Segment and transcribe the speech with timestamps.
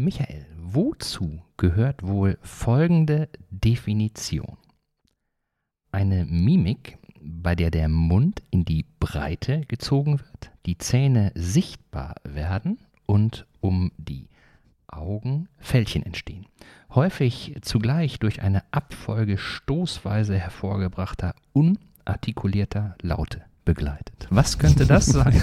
[0.00, 4.56] Michael, wozu gehört wohl folgende Definition?
[5.92, 12.78] Eine Mimik, bei der der Mund in die Breite gezogen wird, die Zähne sichtbar werden
[13.04, 14.30] und um die
[14.86, 16.46] Augen Fältchen entstehen.
[16.94, 24.26] Häufig zugleich durch eine Abfolge stoßweise hervorgebrachter, unartikulierter Laute begleitet.
[24.30, 25.40] Was könnte das sein?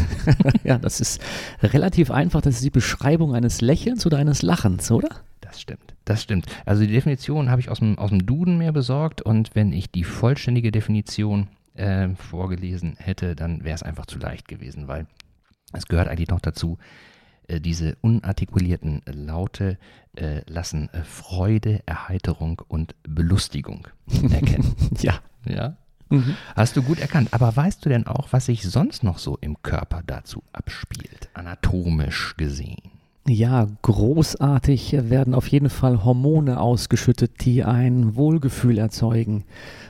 [0.63, 1.21] ja, das ist
[1.61, 2.41] relativ einfach.
[2.41, 5.09] Das ist die Beschreibung eines Lächelns oder eines Lachens, oder?
[5.41, 6.45] Das stimmt, das stimmt.
[6.65, 9.91] Also die Definition habe ich aus dem, aus dem Duden mir besorgt und wenn ich
[9.91, 15.07] die vollständige Definition äh, vorgelesen hätte, dann wäre es einfach zu leicht gewesen, weil
[15.73, 16.77] es gehört eigentlich noch dazu,
[17.47, 19.77] äh, diese unartikulierten Laute
[20.15, 23.87] äh, lassen äh, Freude, Erheiterung und Belustigung
[24.29, 24.75] erkennen.
[24.99, 25.19] ja.
[25.45, 25.77] Ja.
[26.09, 26.35] Mhm.
[26.55, 27.29] Hast du gut erkannt.
[27.31, 32.35] Aber weißt du denn auch, was sich sonst noch so im Körper dazu abspielt, anatomisch
[32.37, 32.91] gesehen?
[33.29, 39.43] Ja, großartig werden auf jeden Fall Hormone ausgeschüttet, die ein Wohlgefühl erzeugen.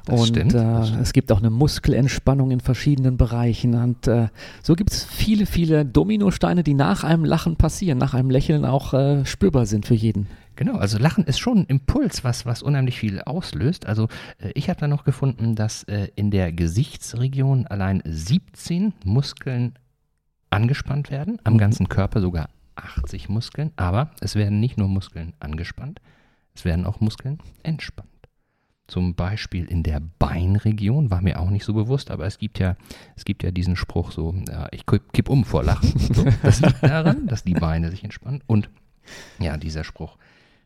[0.05, 3.75] Das und stimmt, äh, es gibt auch eine Muskelentspannung in verschiedenen Bereichen.
[3.75, 4.29] Und äh,
[4.63, 8.95] so gibt es viele, viele Dominosteine, die nach einem Lachen passieren, nach einem Lächeln auch
[8.95, 10.25] äh, spürbar sind für jeden.
[10.57, 13.85] Genau, also Lachen ist schon ein Impuls, was, was unheimlich viel auslöst.
[13.85, 19.77] Also äh, ich habe da noch gefunden, dass äh, in der Gesichtsregion allein 17 Muskeln
[20.49, 26.01] angespannt werden, am ganzen Körper sogar 80 Muskeln, aber es werden nicht nur Muskeln angespannt,
[26.55, 28.09] es werden auch Muskeln entspannt.
[28.87, 32.77] Zum Beispiel in der Beinregion, war mir auch nicht so bewusst, aber es gibt ja,
[33.15, 35.99] es gibt ja diesen Spruch so, ja, ich kipp, kipp um vor Lachen.
[35.99, 38.41] So, das liegt daran, dass die Beine sich entspannen.
[38.47, 38.69] Und
[39.39, 40.17] ja, dieser Spruch,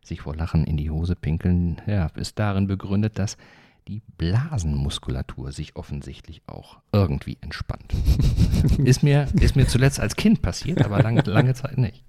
[0.04, 3.38] sich vor Lachen in die Hose pinkeln, ja, ist darin begründet, dass
[3.88, 7.94] die Blasenmuskulatur sich offensichtlich auch irgendwie entspannt.
[8.86, 12.04] ist, mir, ist mir zuletzt als Kind passiert, aber lange, lange Zeit nicht.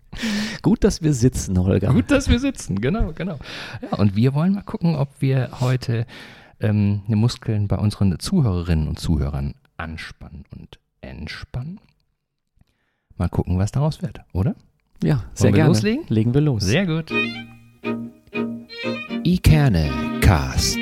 [0.61, 1.93] Gut, dass wir sitzen, Holger.
[1.93, 3.39] Gut, dass wir sitzen, genau, genau.
[3.81, 6.07] Ja, und wir wollen mal gucken, ob wir heute
[6.61, 11.81] ähm, die Muskeln bei unseren Zuhörerinnen und Zuhörern anspannen und entspannen.
[13.17, 14.55] Mal gucken, was daraus wird, oder?
[15.03, 15.69] Ja, sehr gerne.
[15.69, 16.05] loslegen?
[16.09, 16.63] Legen wir los.
[16.63, 17.11] Sehr gut.
[19.25, 20.79] Ikerne Cast.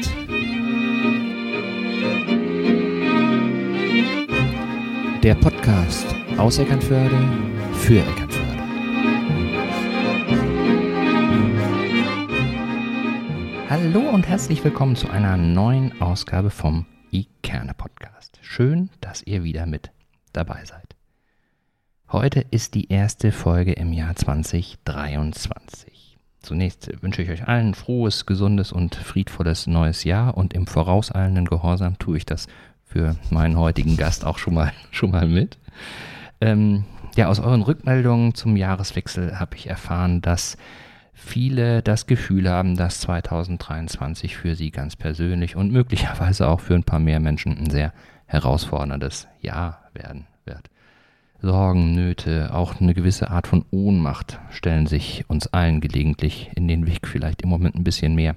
[5.23, 7.19] Der Podcast aus Eckernförde
[7.73, 8.63] für Eckernförde.
[13.71, 18.39] Hallo und herzlich willkommen zu einer neuen Ausgabe vom Ikerne Podcast.
[18.43, 19.91] Schön, dass ihr wieder mit
[20.35, 20.97] dabei seid.
[22.13, 25.90] Heute ist die erste Folge im Jahr 2023.
[26.41, 31.45] Zunächst wünsche ich euch allen ein frohes, gesundes und friedvolles neues Jahr und im vorauseilenden
[31.45, 32.47] Gehorsam tue ich das
[32.85, 35.59] für meinen heutigen Gast auch schon mal, schon mal mit.
[36.41, 36.85] Ähm,
[37.17, 40.57] ja, aus euren Rückmeldungen zum Jahreswechsel habe ich erfahren, dass
[41.13, 46.85] viele das Gefühl haben, dass 2023 für sie ganz persönlich und möglicherweise auch für ein
[46.85, 47.93] paar mehr Menschen ein sehr
[48.27, 50.27] herausforderndes Jahr werden.
[51.43, 56.87] Sorgen, Nöte, auch eine gewisse Art von Ohnmacht stellen sich uns allen gelegentlich in den
[56.87, 58.37] Weg, vielleicht im Moment ein bisschen mehr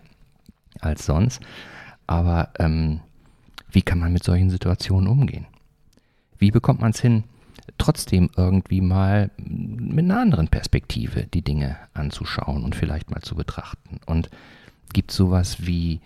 [0.79, 1.41] als sonst.
[2.07, 3.01] Aber ähm,
[3.71, 5.47] wie kann man mit solchen Situationen umgehen?
[6.37, 7.25] Wie bekommt man es hin,
[7.77, 13.99] trotzdem irgendwie mal mit einer anderen Perspektive die Dinge anzuschauen und vielleicht mal zu betrachten?
[14.05, 14.29] Und
[14.93, 15.99] gibt es sowas wie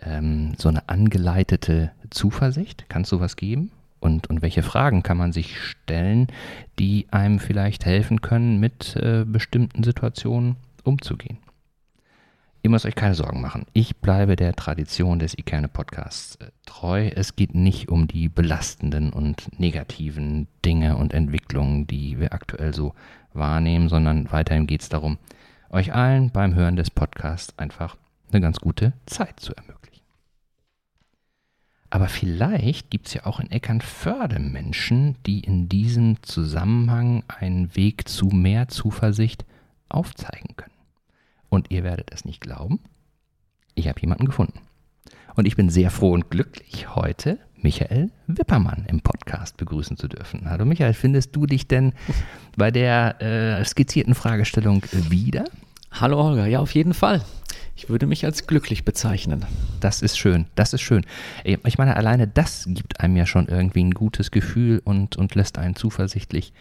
[0.00, 2.88] ähm, so eine angeleitete Zuversicht?
[2.88, 3.70] Kann es sowas geben?
[4.02, 6.26] Und, und welche Fragen kann man sich stellen,
[6.78, 11.38] die einem vielleicht helfen können, mit äh, bestimmten Situationen umzugehen?
[12.64, 13.66] Ihr müsst euch keine Sorgen machen.
[13.72, 17.10] Ich bleibe der Tradition des Ikerne Podcasts äh, treu.
[17.14, 22.94] Es geht nicht um die belastenden und negativen Dinge und Entwicklungen, die wir aktuell so
[23.34, 25.18] wahrnehmen, sondern weiterhin geht es darum,
[25.70, 27.96] euch allen beim Hören des Podcasts einfach
[28.32, 29.91] eine ganz gute Zeit zu ermöglichen.
[31.92, 38.08] Aber vielleicht gibt es ja auch in Eckernförde Menschen, die in diesem Zusammenhang einen Weg
[38.08, 39.44] zu mehr Zuversicht
[39.90, 40.72] aufzeigen können.
[41.50, 42.80] Und ihr werdet es nicht glauben,
[43.74, 44.60] ich habe jemanden gefunden.
[45.34, 50.48] Und ich bin sehr froh und glücklich, heute Michael Wippermann im Podcast begrüßen zu dürfen.
[50.48, 51.92] Hallo Michael, findest du dich denn
[52.56, 55.44] bei der äh, skizzierten Fragestellung wieder?
[55.90, 57.20] Hallo Holger, ja, auf jeden Fall.
[57.74, 59.44] Ich würde mich als glücklich bezeichnen.
[59.80, 61.04] Das ist schön, das ist schön.
[61.44, 65.58] Ich meine, alleine das gibt einem ja schon irgendwie ein gutes Gefühl und, und lässt
[65.58, 66.52] einen zuversichtlich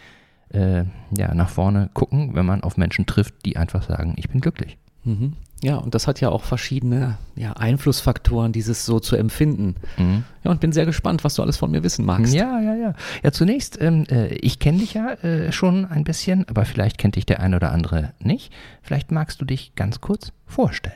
[0.50, 0.84] äh,
[1.16, 4.78] ja, nach vorne gucken, wenn man auf Menschen trifft, die einfach sagen, ich bin glücklich.
[5.04, 5.34] Mhm.
[5.64, 9.76] Ja, und das hat ja auch verschiedene ja, Einflussfaktoren, dieses so zu empfinden.
[9.98, 10.24] Mhm.
[10.44, 12.34] Ja, und bin sehr gespannt, was du alles von mir wissen magst.
[12.34, 12.94] Ja, ja, ja.
[13.24, 17.16] Ja, zunächst, ähm, äh, ich kenne dich ja äh, schon ein bisschen, aber vielleicht kennt
[17.16, 18.52] dich der eine oder andere nicht.
[18.82, 20.96] Vielleicht magst du dich ganz kurz vorstellen.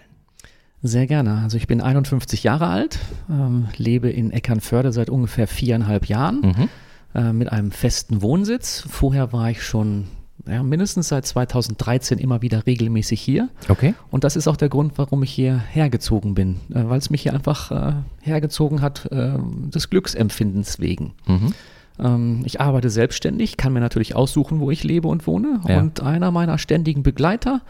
[0.87, 1.39] Sehr gerne.
[1.41, 6.69] Also ich bin 51 Jahre alt, ähm, lebe in Eckernförde seit ungefähr viereinhalb Jahren mhm.
[7.15, 8.85] äh, mit einem festen Wohnsitz.
[8.87, 10.05] Vorher war ich schon
[10.47, 13.49] ja, mindestens seit 2013 immer wieder regelmäßig hier.
[13.67, 13.95] Okay.
[14.11, 17.23] Und das ist auch der Grund, warum ich hier hergezogen bin, äh, weil es mich
[17.23, 19.39] hier einfach äh, hergezogen hat, äh,
[19.73, 21.13] des Glücksempfindens wegen.
[21.25, 21.53] Mhm.
[21.99, 25.61] Ähm, ich arbeite selbstständig, kann mir natürlich aussuchen, wo ich lebe und wohne.
[25.67, 25.79] Ja.
[25.79, 27.61] Und einer meiner ständigen Begleiter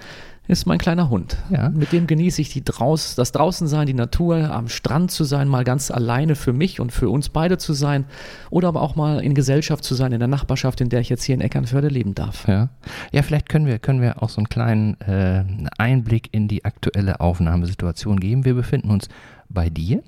[0.48, 1.38] ist mein kleiner Hund.
[1.50, 1.70] Ja.
[1.70, 5.64] Mit dem genieße ich die draus, das Draußensein, die Natur, am Strand zu sein, mal
[5.64, 8.06] ganz alleine für mich und für uns beide zu sein
[8.52, 11.24] oder aber auch mal in Gesellschaft zu sein, in der Nachbarschaft, in der ich jetzt
[11.24, 12.48] hier in Eckernförde leben darf.
[12.48, 12.70] Ja,
[13.12, 15.44] ja vielleicht können wir, können wir auch so einen kleinen äh,
[15.78, 18.46] Einblick in die aktuelle Aufnahmesituation geben.
[18.46, 19.10] Wir befinden uns
[19.50, 20.04] bei dir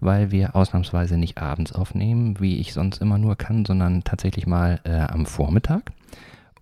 [0.00, 4.80] weil wir ausnahmsweise nicht abends aufnehmen, wie ich sonst immer nur kann, sondern tatsächlich mal
[4.84, 5.92] äh, am Vormittag.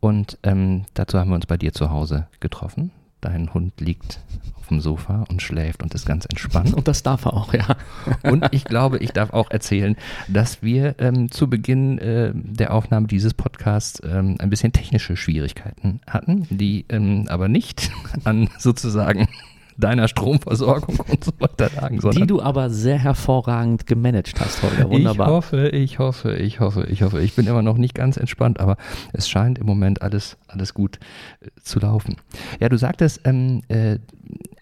[0.00, 2.90] Und ähm, dazu haben wir uns bei dir zu Hause getroffen.
[3.20, 4.20] Dein Hund liegt
[4.56, 6.74] auf dem Sofa und schläft und ist ganz entspannt.
[6.76, 7.76] Und das darf er auch, ja.
[8.30, 9.96] Und ich glaube, ich darf auch erzählen,
[10.28, 16.00] dass wir ähm, zu Beginn äh, der Aufnahme dieses Podcasts ähm, ein bisschen technische Schwierigkeiten
[16.06, 17.90] hatten, die ähm, aber nicht
[18.24, 19.28] an sozusagen
[19.78, 22.00] deiner Stromversorgung und so weiter lagen.
[22.10, 24.90] Die du aber sehr hervorragend gemanagt hast, Holger.
[24.90, 25.28] Wunderbar.
[25.28, 27.20] Ich hoffe, ich hoffe, ich hoffe, ich hoffe.
[27.20, 28.76] Ich bin immer noch nicht ganz entspannt, aber
[29.12, 30.98] es scheint im Moment alles, alles gut
[31.40, 32.16] äh, zu laufen.
[32.60, 33.98] Ja, du sagtest, ähm, äh,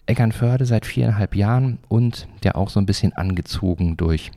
[0.05, 4.31] Eckernförde seit viereinhalb Jahren und ja auch so ein bisschen angezogen durch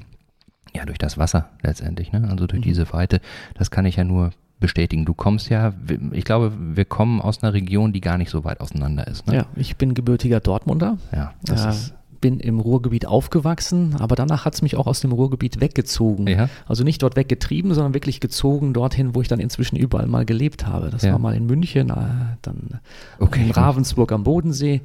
[0.74, 2.28] ja, durch das Wasser letztendlich, ne?
[2.30, 2.64] also durch mhm.
[2.64, 3.20] diese Weite.
[3.54, 5.04] Das kann ich ja nur bestätigen.
[5.04, 5.72] Du kommst ja,
[6.12, 9.26] ich glaube, wir kommen aus einer Region, die gar nicht so weit auseinander ist.
[9.26, 9.36] Ne?
[9.36, 10.98] Ja, ich bin gebürtiger Dortmunder.
[11.12, 15.00] Ja, das äh, ist bin im Ruhrgebiet aufgewachsen, aber danach hat es mich auch aus
[15.00, 16.26] dem Ruhrgebiet weggezogen.
[16.26, 16.48] Ja.
[16.66, 20.66] Also nicht dort weggetrieben, sondern wirklich gezogen dorthin, wo ich dann inzwischen überall mal gelebt
[20.66, 20.90] habe.
[20.90, 21.12] Das ja.
[21.12, 21.94] war mal in München, äh,
[22.42, 22.80] dann
[23.18, 23.44] okay.
[23.44, 24.80] in Ravensburg am Bodensee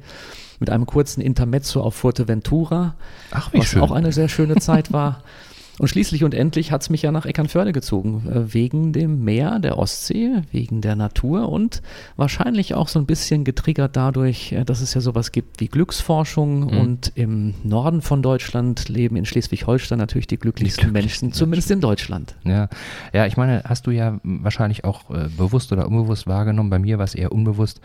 [0.60, 2.94] mit einem kurzen Intermezzo auf Fuerteventura,
[3.32, 3.82] Ach, wie was schön.
[3.82, 5.22] auch eine sehr schöne Zeit war.
[5.78, 9.58] Und schließlich und endlich hat es mich ja nach Eckernförde gezogen, äh, wegen dem Meer,
[9.58, 11.82] der Ostsee, wegen der Natur und
[12.16, 16.60] wahrscheinlich auch so ein bisschen getriggert dadurch, äh, dass es ja sowas gibt wie Glücksforschung
[16.60, 16.78] mhm.
[16.78, 21.80] und im Norden von Deutschland leben in Schleswig-Holstein natürlich die glücklichsten die Menschen, zumindest in
[21.80, 22.36] Deutschland.
[22.44, 22.68] Ja.
[23.12, 26.98] ja, ich meine, hast du ja wahrscheinlich auch äh, bewusst oder unbewusst wahrgenommen, bei mir
[26.98, 27.80] war es eher unbewusst,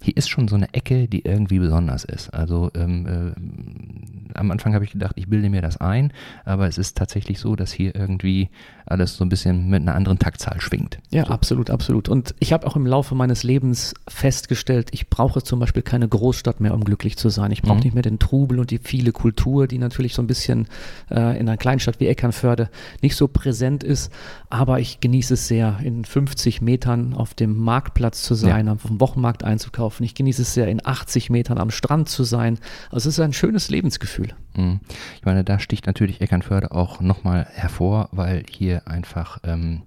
[0.00, 2.32] hier ist schon so eine Ecke, die irgendwie besonders ist.
[2.32, 6.12] Also ähm, äh, am Anfang habe ich gedacht, ich bilde mir das ein,
[6.44, 8.48] aber es ist tatsächlich so, dass hier irgendwie
[8.86, 10.98] alles so ein bisschen mit einer anderen Taktzahl schwingt.
[11.10, 11.32] Ja, so.
[11.32, 12.08] absolut, absolut.
[12.08, 16.60] Und ich habe auch im Laufe meines Lebens festgestellt, ich brauche zum Beispiel keine Großstadt
[16.60, 17.50] mehr, um glücklich zu sein.
[17.50, 17.82] Ich brauche mhm.
[17.82, 20.68] nicht mehr den Trubel und die viele Kultur, die natürlich so ein bisschen
[21.10, 22.70] äh, in einer Kleinstadt wie Eckernförde
[23.02, 24.12] nicht so präsent ist.
[24.48, 28.72] Aber ich genieße es sehr, in 50 Metern auf dem Marktplatz zu sein, ja.
[28.72, 29.87] auf dem Wochenmarkt einzukaufen.
[30.00, 32.58] Ich genieße es sehr, in 80 Metern am Strand zu sein.
[32.90, 34.34] Also es ist ein schönes Lebensgefühl.
[34.56, 34.80] Mhm.
[35.16, 39.82] Ich meine, da sticht natürlich Eckernförde auch nochmal hervor, weil hier einfach ähm,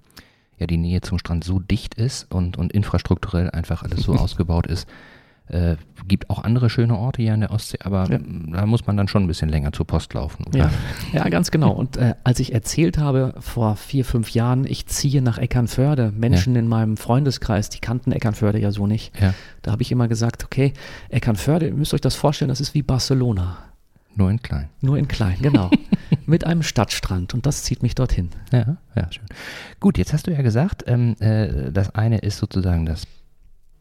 [0.58, 4.68] ja die Nähe zum Strand so dicht ist und, und infrastrukturell einfach alles so ausgebaut
[4.68, 4.88] ist.
[5.52, 5.76] Äh,
[6.08, 8.20] gibt auch andere schöne Orte hier an der Ostsee, aber ja.
[8.20, 10.46] da muss man dann schon ein bisschen länger zur Post laufen.
[10.54, 10.72] Ja.
[11.14, 11.28] ja.
[11.30, 11.72] ganz genau.
[11.72, 16.54] Und äh, als ich erzählt habe vor vier, fünf Jahren, ich ziehe nach Eckernförde, Menschen
[16.56, 16.62] ja.
[16.62, 19.12] in meinem Freundeskreis, die kannten Eckernförde ja so nicht.
[19.62, 20.74] Da habe ich immer gesagt, okay,
[21.10, 23.58] Eckernförde, ihr müsst euch das vorstellen, das ist wie Barcelona.
[24.16, 24.70] Nur in klein.
[24.82, 25.70] Nur in klein, genau.
[26.26, 28.30] Mit einem Stadtstrand und das zieht mich dorthin.
[28.52, 29.26] Ja, ja, schön.
[29.80, 33.08] Gut, jetzt hast du ja gesagt, ähm, äh, das eine ist sozusagen das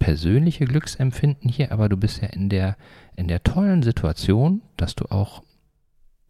[0.00, 2.76] persönliche Glücksempfinden hier, aber du bist ja in der,
[3.14, 5.44] in der tollen Situation, dass du auch,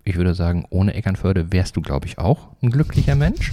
[0.04, 3.52] ich würde sagen, ohne Eckernförde wärst du, glaube ich, auch ein glücklicher Mensch.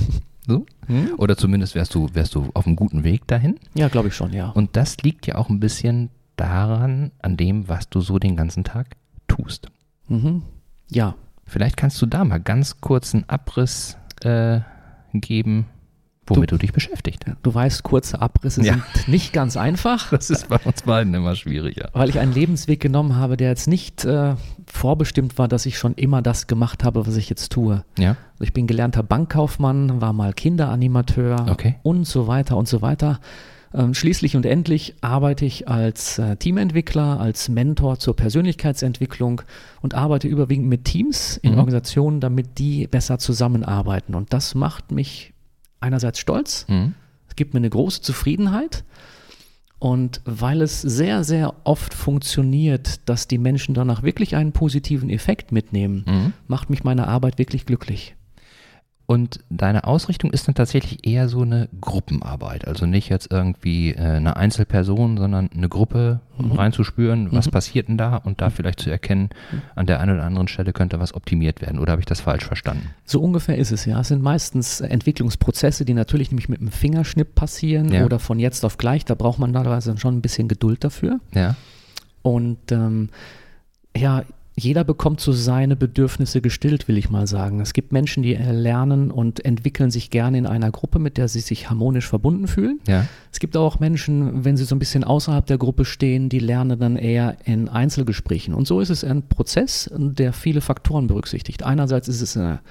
[0.49, 0.65] So?
[0.85, 1.11] Hm?
[1.17, 3.59] Oder zumindest wärst du, wärst du auf einem guten Weg dahin.
[3.73, 4.49] Ja, glaube ich schon, ja.
[4.51, 8.63] Und das liegt ja auch ein bisschen daran, an dem, was du so den ganzen
[8.63, 8.95] Tag
[9.27, 9.69] tust.
[10.07, 10.43] Mhm.
[10.89, 11.15] Ja.
[11.45, 14.61] Vielleicht kannst du da mal ganz kurz einen Abriss äh,
[15.13, 15.65] geben,
[16.29, 17.25] womit du, du, dich beschäftigt.
[17.43, 18.73] Du weißt, kurze Abrisse ja.
[18.73, 20.11] sind nicht ganz einfach.
[20.17, 21.89] Das ist bei uns beiden immer schwieriger.
[21.93, 25.93] Weil ich einen Lebensweg genommen habe, der jetzt nicht äh, vorbestimmt war, dass ich schon
[25.93, 27.83] immer das gemacht habe, was ich jetzt tue.
[27.99, 28.17] Ja.
[28.33, 31.75] Also ich bin gelernter Bankkaufmann, war mal Kinderanimateur okay.
[31.83, 33.19] und so weiter und so weiter.
[33.73, 39.41] Ähm, schließlich und endlich arbeite ich als äh, Teamentwickler, als Mentor zur Persönlichkeitsentwicklung
[39.81, 41.59] und arbeite überwiegend mit Teams in mhm.
[41.59, 44.15] Organisationen, damit die besser zusammenarbeiten.
[44.15, 45.33] Und das macht mich
[45.79, 46.95] einerseits stolz, mhm.
[47.29, 48.83] es gibt mir eine große Zufriedenheit
[49.79, 55.51] Und weil es sehr, sehr oft funktioniert, dass die Menschen danach wirklich einen positiven Effekt
[55.51, 56.33] mitnehmen, mhm.
[56.47, 58.15] macht mich meine Arbeit wirklich glücklich.
[59.09, 62.67] Und deine Ausrichtung ist dann tatsächlich eher so eine Gruppenarbeit.
[62.67, 66.51] Also nicht jetzt irgendwie äh, eine Einzelperson, sondern eine Gruppe, um mhm.
[66.51, 67.51] reinzuspüren, was mhm.
[67.51, 69.29] passiert denn da und da vielleicht zu erkennen,
[69.75, 71.79] an der einen oder anderen Stelle könnte was optimiert werden.
[71.79, 72.89] Oder habe ich das falsch verstanden?
[73.05, 73.97] So ungefähr ist es ja.
[74.01, 78.03] Es sind meistens Entwicklungsprozesse, die natürlich nämlich mit einem Fingerschnipp passieren ja.
[78.03, 79.05] oder von jetzt auf gleich.
[79.05, 81.21] Da braucht man teilweise schon ein bisschen Geduld dafür.
[81.33, 81.55] Ja.
[82.23, 83.07] Und ähm,
[83.95, 84.23] ja,
[84.59, 87.61] jeder bekommt so seine Bedürfnisse gestillt, will ich mal sagen.
[87.61, 91.41] Es gibt Menschen, die lernen und entwickeln sich gerne in einer Gruppe, mit der sie
[91.41, 92.79] sich harmonisch verbunden fühlen.
[92.87, 93.05] Ja.
[93.31, 96.79] Es gibt auch Menschen, wenn sie so ein bisschen außerhalb der Gruppe stehen, die lernen
[96.79, 98.55] dann eher in Einzelgesprächen.
[98.55, 101.61] Und so ist es ein Prozess, der viele Faktoren berücksichtigt.
[101.61, 102.61] Einerseits ist es eine,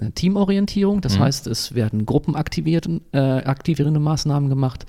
[0.00, 1.22] eine Teamorientierung, das mhm.
[1.22, 4.84] heißt, es werden gruppenaktivierende äh, Maßnahmen gemacht.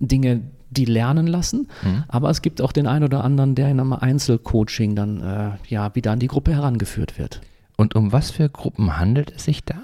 [0.00, 1.68] Dinge, die lernen lassen.
[1.82, 2.04] Mhm.
[2.08, 5.94] Aber es gibt auch den einen oder anderen, der in einem Einzelcoaching dann äh, ja
[5.94, 7.40] wieder an die Gruppe herangeführt wird.
[7.76, 9.76] Und um was für Gruppen handelt es sich da?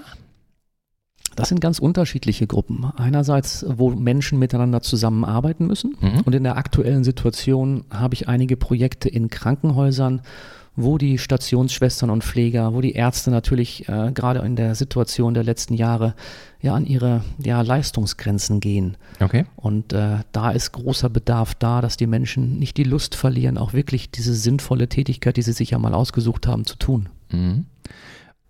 [1.35, 2.85] Das sind ganz unterschiedliche Gruppen.
[2.95, 5.95] Einerseits, wo Menschen miteinander zusammenarbeiten müssen.
[5.99, 6.21] Mhm.
[6.21, 10.21] Und in der aktuellen Situation habe ich einige Projekte in Krankenhäusern,
[10.75, 15.43] wo die Stationsschwestern und Pfleger, wo die Ärzte natürlich äh, gerade in der Situation der
[15.43, 16.15] letzten Jahre
[16.61, 18.97] ja an ihre ja, Leistungsgrenzen gehen.
[19.19, 19.45] Okay.
[19.55, 23.73] Und äh, da ist großer Bedarf da, dass die Menschen nicht die Lust verlieren, auch
[23.73, 27.09] wirklich diese sinnvolle Tätigkeit, die sie sich ja mal ausgesucht haben, zu tun.
[27.31, 27.65] Mhm.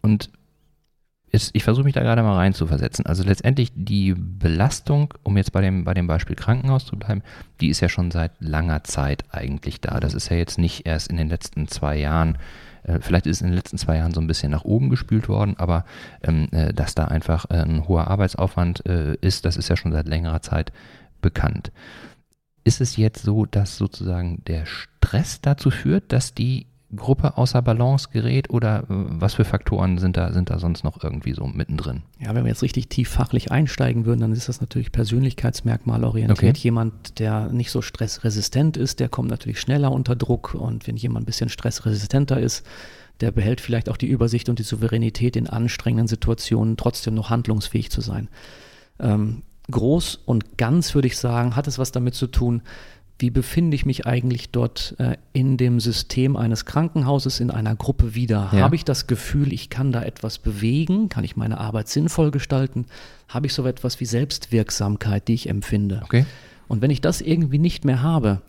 [0.01, 0.29] Und
[1.31, 3.05] ist, ich versuche mich da gerade mal rein zu versetzen.
[3.05, 7.23] Also letztendlich die Belastung, um jetzt bei dem, bei dem Beispiel Krankenhaus zu bleiben,
[7.61, 9.99] die ist ja schon seit langer Zeit eigentlich da.
[9.99, 12.37] Das ist ja jetzt nicht erst in den letzten zwei Jahren,
[12.83, 15.27] äh, vielleicht ist es in den letzten zwei Jahren so ein bisschen nach oben gespült
[15.27, 15.85] worden, aber
[16.23, 19.91] ähm, äh, dass da einfach äh, ein hoher Arbeitsaufwand äh, ist, das ist ja schon
[19.91, 20.71] seit längerer Zeit
[21.21, 21.71] bekannt.
[22.63, 28.09] Ist es jetzt so, dass sozusagen der Stress dazu führt, dass die Gruppe außer Balance
[28.11, 32.03] gerät oder äh, was für Faktoren sind da, sind da sonst noch irgendwie so mittendrin?
[32.19, 36.39] Ja, wenn wir jetzt richtig tief fachlich einsteigen würden, dann ist das natürlich Persönlichkeitsmerkmal orientiert.
[36.39, 36.63] Okay.
[36.63, 41.23] Jemand, der nicht so stressresistent ist, der kommt natürlich schneller unter Druck und wenn jemand
[41.23, 42.65] ein bisschen stressresistenter ist,
[43.21, 47.89] der behält vielleicht auch die Übersicht und die Souveränität in anstrengenden Situationen, trotzdem noch handlungsfähig
[47.89, 48.29] zu sein.
[48.99, 52.61] Ähm, groß und ganz würde ich sagen, hat es was damit zu tun,
[53.17, 58.13] wie befinde ich mich eigentlich dort äh, in dem System eines Krankenhauses, in einer Gruppe
[58.13, 58.49] wieder?
[58.51, 58.61] Ja.
[58.61, 61.07] Habe ich das Gefühl, ich kann da etwas bewegen?
[61.07, 62.85] Kann ich meine Arbeit sinnvoll gestalten?
[63.29, 66.01] Habe ich so etwas wie Selbstwirksamkeit, die ich empfinde?
[66.03, 66.25] Okay.
[66.67, 68.41] Und wenn ich das irgendwie nicht mehr habe,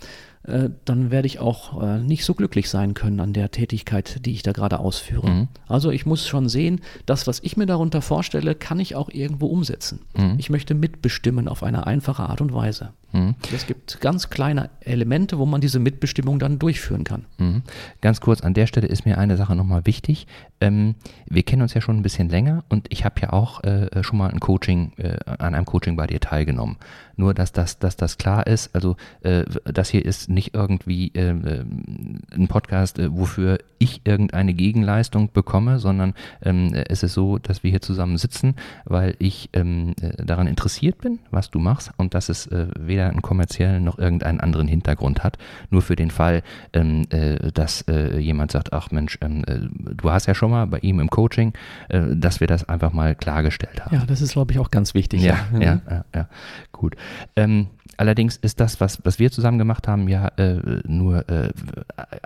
[0.47, 4.33] äh, dann werde ich auch äh, nicht so glücklich sein können an der Tätigkeit, die
[4.33, 5.29] ich da gerade ausführe.
[5.29, 5.49] Mhm.
[5.69, 9.47] Also ich muss schon sehen, das, was ich mir darunter vorstelle, kann ich auch irgendwo
[9.47, 10.01] umsetzen.
[10.17, 10.37] Mhm.
[10.39, 12.93] Ich möchte mitbestimmen auf eine einfache Art und Weise.
[13.13, 13.35] Mhm.
[13.55, 17.25] Es gibt ganz kleine Elemente, wo man diese Mitbestimmung dann durchführen kann.
[17.39, 17.63] Mhm.
[18.01, 20.27] Ganz kurz, an der Stelle ist mir eine Sache nochmal wichtig.
[20.61, 20.95] Ähm,
[21.27, 24.19] wir kennen uns ja schon ein bisschen länger und ich habe ja auch äh, schon
[24.19, 26.77] mal ein Coaching, äh, an einem Coaching bei dir teilgenommen.
[27.17, 31.31] Nur, dass das, dass das klar ist, also äh, das hier ist nicht irgendwie äh,
[31.31, 37.71] ein Podcast, äh, wofür ich irgendeine Gegenleistung bekomme, sondern ähm, es ist so, dass wir
[37.71, 38.55] hier zusammen sitzen,
[38.85, 43.23] weil ich ähm, äh, daran interessiert bin, was du machst und dass es weder einen
[43.23, 45.39] kommerziellen noch irgendeinen anderen Hintergrund hat.
[45.71, 46.43] Nur für den Fall,
[46.73, 47.07] ähm,
[47.55, 47.85] dass
[48.19, 51.53] jemand sagt, ach Mensch, ähm, du hast ja schon mal bei ihm im Coaching,
[51.89, 53.95] dass wir das einfach mal klargestellt haben.
[53.95, 55.23] Ja, das ist, glaube ich, auch ganz wichtig.
[55.23, 56.29] Ja, ja, ja, ja, ja.
[56.73, 56.97] gut.
[57.37, 61.53] Ähm, allerdings ist das, was, was wir zusammen gemacht haben, ja äh, nur äh,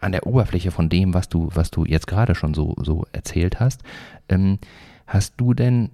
[0.01, 3.61] an der Oberfläche von dem, was du, was du jetzt gerade schon so, so erzählt
[3.61, 3.83] hast.
[4.29, 4.59] Ähm,
[5.07, 5.91] hast du denn,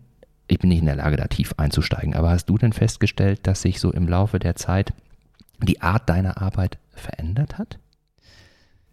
[0.48, 3.62] ich bin nicht in der Lage, da tief einzusteigen, aber hast du denn festgestellt, dass
[3.62, 4.92] sich so im Laufe der Zeit
[5.62, 7.78] die Art deiner Arbeit verändert hat?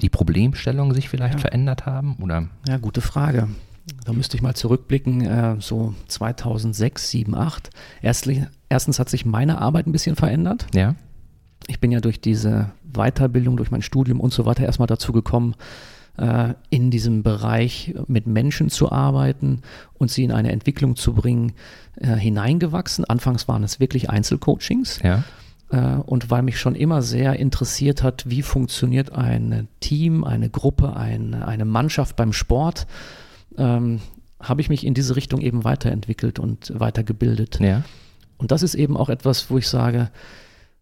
[0.01, 1.41] Die Problemstellungen sich vielleicht ja.
[1.41, 2.17] verändert haben?
[2.21, 2.49] Oder?
[2.67, 3.47] Ja, gute Frage.
[4.05, 7.69] Da müsste ich mal zurückblicken, äh, so 2006, 7, 8.
[8.01, 8.41] Erstlich,
[8.73, 10.65] erstens hat sich meine Arbeit ein bisschen verändert.
[10.73, 10.95] Ja.
[11.67, 15.55] Ich bin ja durch diese Weiterbildung, durch mein Studium und so weiter erstmal dazu gekommen,
[16.17, 19.61] äh, in diesem Bereich mit Menschen zu arbeiten
[19.93, 21.53] und sie in eine Entwicklung zu bringen,
[21.95, 23.05] äh, hineingewachsen.
[23.05, 24.99] Anfangs waren es wirklich Einzelcoachings.
[25.03, 25.23] Ja.
[25.71, 30.95] Äh, und weil mich schon immer sehr interessiert hat, wie funktioniert ein Team, eine Gruppe,
[30.97, 32.87] ein, eine Mannschaft beim Sport,
[33.55, 33.99] ähm,
[34.41, 37.59] habe ich mich in diese Richtung eben weiterentwickelt und weitergebildet.
[37.59, 37.83] Ja.
[38.43, 40.11] Und das ist eben auch etwas, wo ich sage,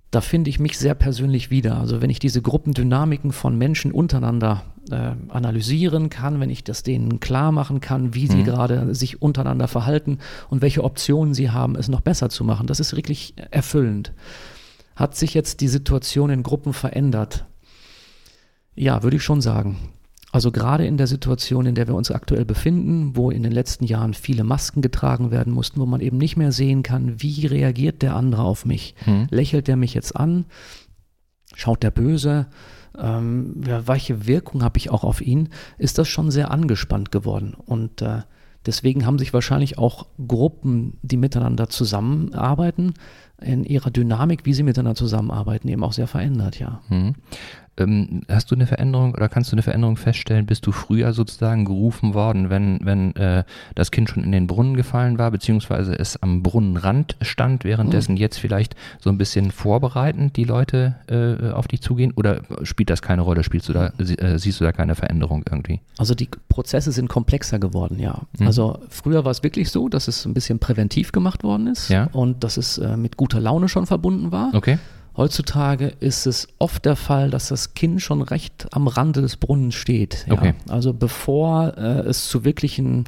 [0.09, 1.77] da finde ich mich sehr persönlich wieder.
[1.77, 7.19] Also wenn ich diese Gruppendynamiken von Menschen untereinander äh, analysieren kann, wenn ich das denen
[7.19, 8.45] klar machen kann, wie sie mhm.
[8.45, 10.17] gerade sich untereinander verhalten
[10.49, 14.11] und welche Optionen sie haben, es noch besser zu machen, das ist wirklich erfüllend.
[14.95, 17.45] Hat sich jetzt die Situation in Gruppen verändert?
[18.73, 19.77] Ja, würde ich schon sagen.
[20.31, 23.85] Also gerade in der Situation, in der wir uns aktuell befinden, wo in den letzten
[23.85, 28.01] Jahren viele Masken getragen werden mussten, wo man eben nicht mehr sehen kann, wie reagiert
[28.01, 28.95] der andere auf mich?
[29.03, 29.27] Hm.
[29.29, 30.45] Lächelt der mich jetzt an?
[31.53, 32.47] Schaut der böse?
[32.97, 35.49] Ähm, ja, welche Wirkung habe ich auch auf ihn?
[35.77, 37.53] Ist das schon sehr angespannt geworden.
[37.53, 38.21] Und äh,
[38.65, 42.93] deswegen haben sich wahrscheinlich auch Gruppen, die miteinander zusammenarbeiten,
[43.41, 46.81] in ihrer Dynamik, wie sie miteinander zusammenarbeiten, eben auch sehr verändert, ja.
[46.87, 47.15] Hm.
[47.77, 50.45] Ähm, hast du eine Veränderung oder kannst du eine Veränderung feststellen?
[50.45, 53.43] Bist du früher sozusagen gerufen worden, wenn, wenn äh,
[53.75, 58.17] das Kind schon in den Brunnen gefallen war, beziehungsweise es am Brunnenrand stand, währenddessen mhm.
[58.17, 62.11] jetzt vielleicht so ein bisschen vorbereitend die Leute äh, auf dich zugehen?
[62.15, 63.43] Oder spielt das keine Rolle?
[63.43, 65.79] Spielst du da, äh, siehst du da keine Veränderung irgendwie?
[65.97, 68.21] Also die Prozesse sind komplexer geworden, ja.
[68.37, 68.47] Mhm.
[68.47, 72.09] Also früher war es wirklich so, dass es ein bisschen präventiv gemacht worden ist ja.
[72.11, 74.51] und dass es äh, mit guter Laune schon verbunden war.
[74.53, 74.77] Okay.
[75.17, 79.75] Heutzutage ist es oft der Fall, dass das Kind schon recht am Rande des Brunnens
[79.75, 80.25] steht.
[80.27, 80.33] Ja.
[80.33, 80.53] Okay.
[80.69, 83.05] Also bevor äh, es zu wirklichen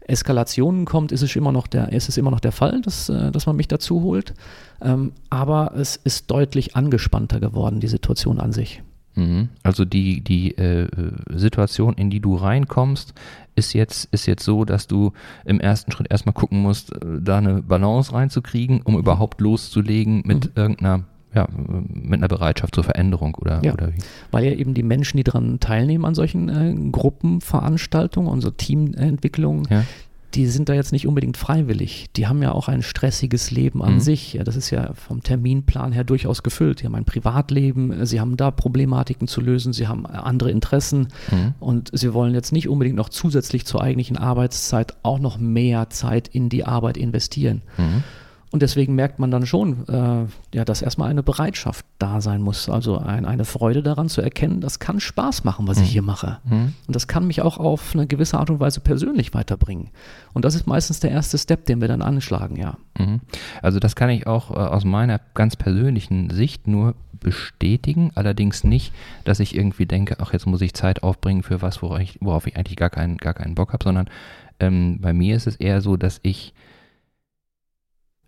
[0.00, 3.30] Eskalationen kommt, ist es immer noch der, ist es immer noch der Fall, dass, äh,
[3.32, 4.34] dass man mich dazu holt.
[4.80, 8.82] Ähm, aber es ist deutlich angespannter geworden, die Situation an sich.
[9.14, 9.48] Mhm.
[9.62, 10.88] Also die, die äh,
[11.30, 13.12] Situation, in die du reinkommst,
[13.56, 15.12] ist jetzt, ist jetzt so, dass du
[15.44, 20.46] im ersten Schritt erstmal gucken musst, äh, da eine Balance reinzukriegen, um überhaupt loszulegen mit
[20.46, 20.52] mhm.
[20.54, 23.98] irgendeiner ja, mit einer Bereitschaft zur Veränderung oder, ja, oder wie?
[24.30, 29.66] Weil ja eben die Menschen, die daran teilnehmen an solchen äh, Gruppenveranstaltungen und so Teamentwicklungen,
[29.70, 29.84] ja.
[30.34, 32.08] die sind da jetzt nicht unbedingt freiwillig.
[32.16, 34.00] Die haben ja auch ein stressiges Leben an mhm.
[34.00, 34.32] sich.
[34.32, 36.80] Ja, das ist ja vom Terminplan her durchaus gefüllt.
[36.80, 41.54] Die haben ein Privatleben, sie haben da Problematiken zu lösen, sie haben andere Interessen mhm.
[41.60, 46.26] und sie wollen jetzt nicht unbedingt noch zusätzlich zur eigentlichen Arbeitszeit auch noch mehr Zeit
[46.26, 47.62] in die Arbeit investieren.
[47.78, 48.02] Mhm.
[48.52, 50.26] Und deswegen merkt man dann schon, äh,
[50.56, 52.68] ja, dass erstmal eine Bereitschaft da sein muss.
[52.68, 55.84] Also ein, eine Freude daran zu erkennen, das kann Spaß machen, was mhm.
[55.84, 56.38] ich hier mache.
[56.44, 56.74] Mhm.
[56.86, 59.90] Und das kann mich auch auf eine gewisse Art und Weise persönlich weiterbringen.
[60.32, 62.76] Und das ist meistens der erste Step, den wir dann anschlagen, ja.
[62.98, 63.20] Mhm.
[63.62, 68.92] Also das kann ich auch äh, aus meiner ganz persönlichen Sicht nur bestätigen, allerdings nicht,
[69.24, 72.46] dass ich irgendwie denke, ach, jetzt muss ich Zeit aufbringen für was, worauf ich, worauf
[72.46, 74.08] ich eigentlich gar keinen, gar keinen Bock habe, sondern
[74.58, 76.52] ähm, bei mir ist es eher so, dass ich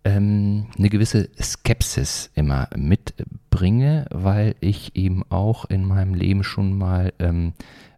[0.05, 7.13] ähm, eine gewisse Skepsis immer mitbringe, weil ich eben auch in meinem Leben schon mal
[7.19, 7.53] ähm,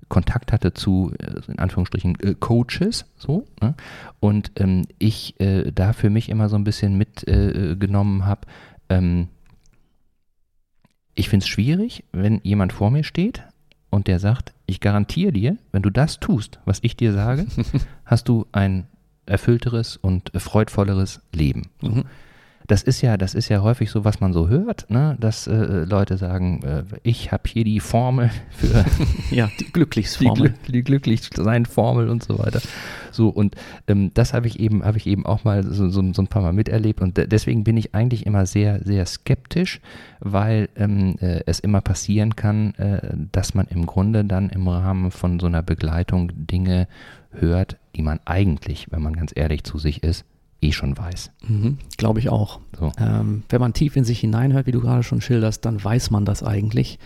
[0.07, 3.75] Kontakt hatte zu, äh, in Anführungsstrichen, äh, Coaches, so, ne?
[4.19, 8.41] und ähm, ich äh, da für mich immer so ein bisschen mitgenommen äh, habe,
[8.89, 9.29] ähm,
[11.15, 13.43] ich finde es schwierig, wenn jemand vor mir steht
[13.89, 17.47] und der sagt, ich garantiere dir, wenn du das tust, was ich dir sage,
[18.05, 18.87] hast du ein
[19.25, 21.69] erfüllteres und freudvolleres Leben.
[21.81, 22.05] Mhm.
[22.67, 25.15] Das ist ja, das ist ja häufig so, was man so hört, ne?
[25.19, 28.85] dass äh, Leute sagen, äh, ich habe hier die Formel für
[29.31, 30.55] ja, die Glücklichsformel.
[30.67, 32.61] Die, die Glücklichsein-Formel und so weiter.
[33.11, 33.55] So, und
[33.87, 36.41] ähm, das habe ich eben, habe ich eben auch mal so, so, so, ein paar
[36.41, 37.01] Mal miterlebt.
[37.01, 39.79] Und deswegen bin ich eigentlich immer sehr, sehr skeptisch,
[40.19, 45.11] weil ähm, äh, es immer passieren kann, äh, dass man im Grunde dann im Rahmen
[45.11, 46.87] von so einer Begleitung Dinge
[47.31, 50.25] hört, die man eigentlich, wenn man ganz ehrlich zu sich ist,
[50.61, 51.31] eh schon weiß.
[51.47, 52.59] Mhm, Glaube ich auch.
[52.77, 52.91] So.
[52.97, 56.25] Ähm, wenn man tief in sich hineinhört, wie du gerade schon schilderst, dann weiß man
[56.25, 56.99] das eigentlich.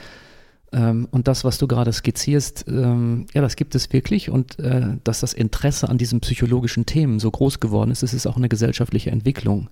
[0.71, 4.29] Ähm, und das, was du gerade skizzierst, ähm, ja, das gibt es wirklich.
[4.29, 8.27] Und äh, dass das Interesse an diesen psychologischen Themen so groß geworden ist, das ist
[8.27, 9.69] auch eine gesellschaftliche Entwicklung.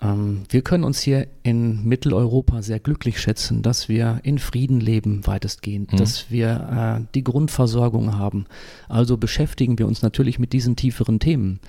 [0.00, 5.26] Ähm, wir können uns hier in Mitteleuropa sehr glücklich schätzen, dass wir in Frieden leben,
[5.26, 5.96] weitestgehend, mhm.
[5.96, 8.46] dass wir äh, die Grundversorgung haben.
[8.88, 11.60] Also beschäftigen wir uns natürlich mit diesen tieferen Themen.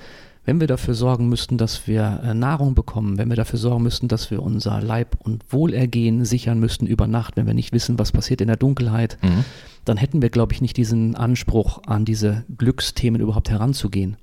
[0.44, 4.08] Wenn wir dafür sorgen müssten, dass wir äh, Nahrung bekommen, wenn wir dafür sorgen müssten,
[4.08, 8.12] dass wir unser Leib und Wohlergehen sichern müssten über Nacht, wenn wir nicht wissen, was
[8.12, 9.44] passiert in der Dunkelheit, mhm.
[9.84, 14.18] dann hätten wir, glaube ich, nicht diesen Anspruch, an diese Glücksthemen überhaupt heranzugehen.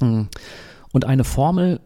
[0.00, 0.28] Mhm.
[0.92, 1.80] Und eine Formel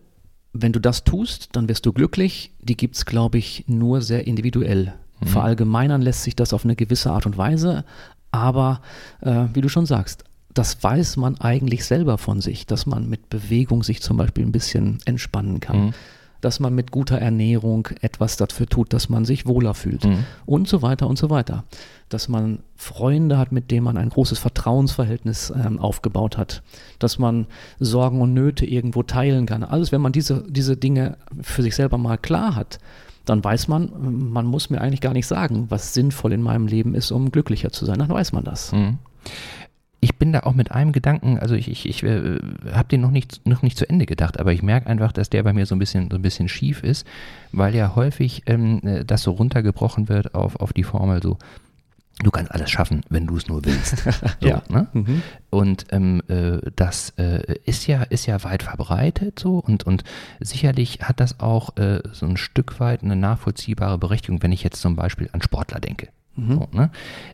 [0.52, 2.52] wenn du das tust, dann wirst du glücklich.
[2.60, 4.94] Die gibt es, glaube ich, nur sehr individuell.
[5.20, 5.26] Mhm.
[5.26, 7.84] Verallgemeinern lässt sich das auf eine gewisse Art und Weise,
[8.30, 8.80] aber
[9.20, 13.30] äh, wie du schon sagst, das weiß man eigentlich selber von sich, dass man mit
[13.30, 15.86] Bewegung sich zum Beispiel ein bisschen entspannen kann.
[15.86, 15.94] Mhm
[16.42, 20.24] dass man mit guter Ernährung etwas dafür tut, dass man sich wohler fühlt mhm.
[20.44, 21.64] und so weiter und so weiter.
[22.08, 26.62] Dass man Freunde hat, mit denen man ein großes Vertrauensverhältnis ähm, aufgebaut hat,
[26.98, 27.46] dass man
[27.78, 29.62] Sorgen und Nöte irgendwo teilen kann.
[29.62, 32.80] Alles, wenn man diese, diese Dinge für sich selber mal klar hat,
[33.24, 33.92] dann weiß man,
[34.32, 37.70] man muss mir eigentlich gar nicht sagen, was sinnvoll in meinem Leben ist, um glücklicher
[37.70, 38.00] zu sein.
[38.00, 38.72] Dann weiß man das.
[38.72, 38.98] Mhm.
[40.04, 42.40] Ich bin da auch mit einem Gedanken, also ich, ich, ich äh,
[42.72, 45.44] habe den noch nicht, noch nicht zu Ende gedacht, aber ich merke einfach, dass der
[45.44, 47.06] bei mir so ein bisschen, so ein bisschen schief ist,
[47.52, 51.38] weil ja häufig ähm, äh, das so runtergebrochen wird auf, auf die Formel so,
[52.20, 54.02] du kannst alles schaffen, wenn du es nur willst.
[54.40, 54.62] So, Ja.
[54.68, 54.88] ne?
[54.92, 55.22] Mhm.
[55.50, 60.02] Und ähm, äh, das äh, ist ja ist ja weit verbreitet so und und
[60.40, 64.80] sicherlich hat das auch äh, so ein Stück weit eine nachvollziehbare Berechtigung, wenn ich jetzt
[64.80, 66.08] zum Beispiel an Sportler denke.
[66.36, 66.90] So, ne?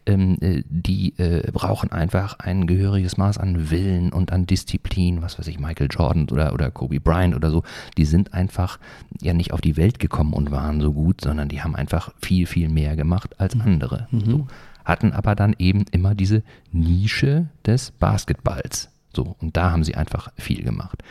[0.06, 5.38] ähm, äh, die äh, brauchen einfach ein gehöriges Maß an Willen und an Disziplin, was
[5.38, 7.62] weiß ich, Michael Jordan oder, oder Kobe Bryant oder so,
[7.96, 8.78] die sind einfach
[9.20, 12.46] ja nicht auf die Welt gekommen und waren so gut, sondern die haben einfach viel,
[12.46, 14.08] viel mehr gemacht als andere.
[14.11, 14.46] So
[14.88, 18.88] hatten aber dann eben immer diese Nische des Basketballs.
[19.14, 21.02] So, und da haben sie einfach viel gemacht.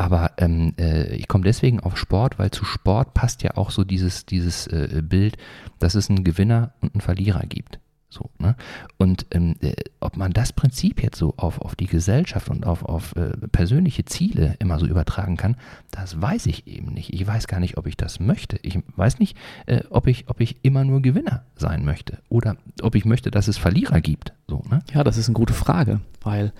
[0.00, 3.84] Aber ähm, äh, ich komme deswegen auf Sport, weil zu Sport passt ja auch so
[3.84, 5.36] dieses, dieses äh, Bild,
[5.78, 7.78] dass es einen Gewinner und einen Verlierer gibt.
[8.08, 8.56] So, ne?
[8.96, 12.82] Und ähm, äh, ob man das Prinzip jetzt so auf, auf die Gesellschaft und auf,
[12.82, 15.54] auf äh, persönliche Ziele immer so übertragen kann,
[15.90, 17.12] das weiß ich eben nicht.
[17.12, 18.58] Ich weiß gar nicht, ob ich das möchte.
[18.62, 19.36] Ich weiß nicht,
[19.66, 23.48] äh, ob, ich, ob ich immer nur Gewinner sein möchte oder ob ich möchte, dass
[23.48, 24.32] es Verlierer gibt.
[24.48, 24.78] So, ne?
[24.94, 26.54] Ja, das ist eine gute Frage, weil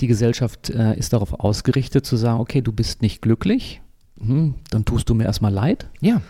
[0.00, 3.80] die Gesellschaft äh, ist darauf ausgerichtet zu sagen, okay, du bist nicht glücklich,
[4.18, 6.20] hm, dann tust du mir erstmal leid Ja,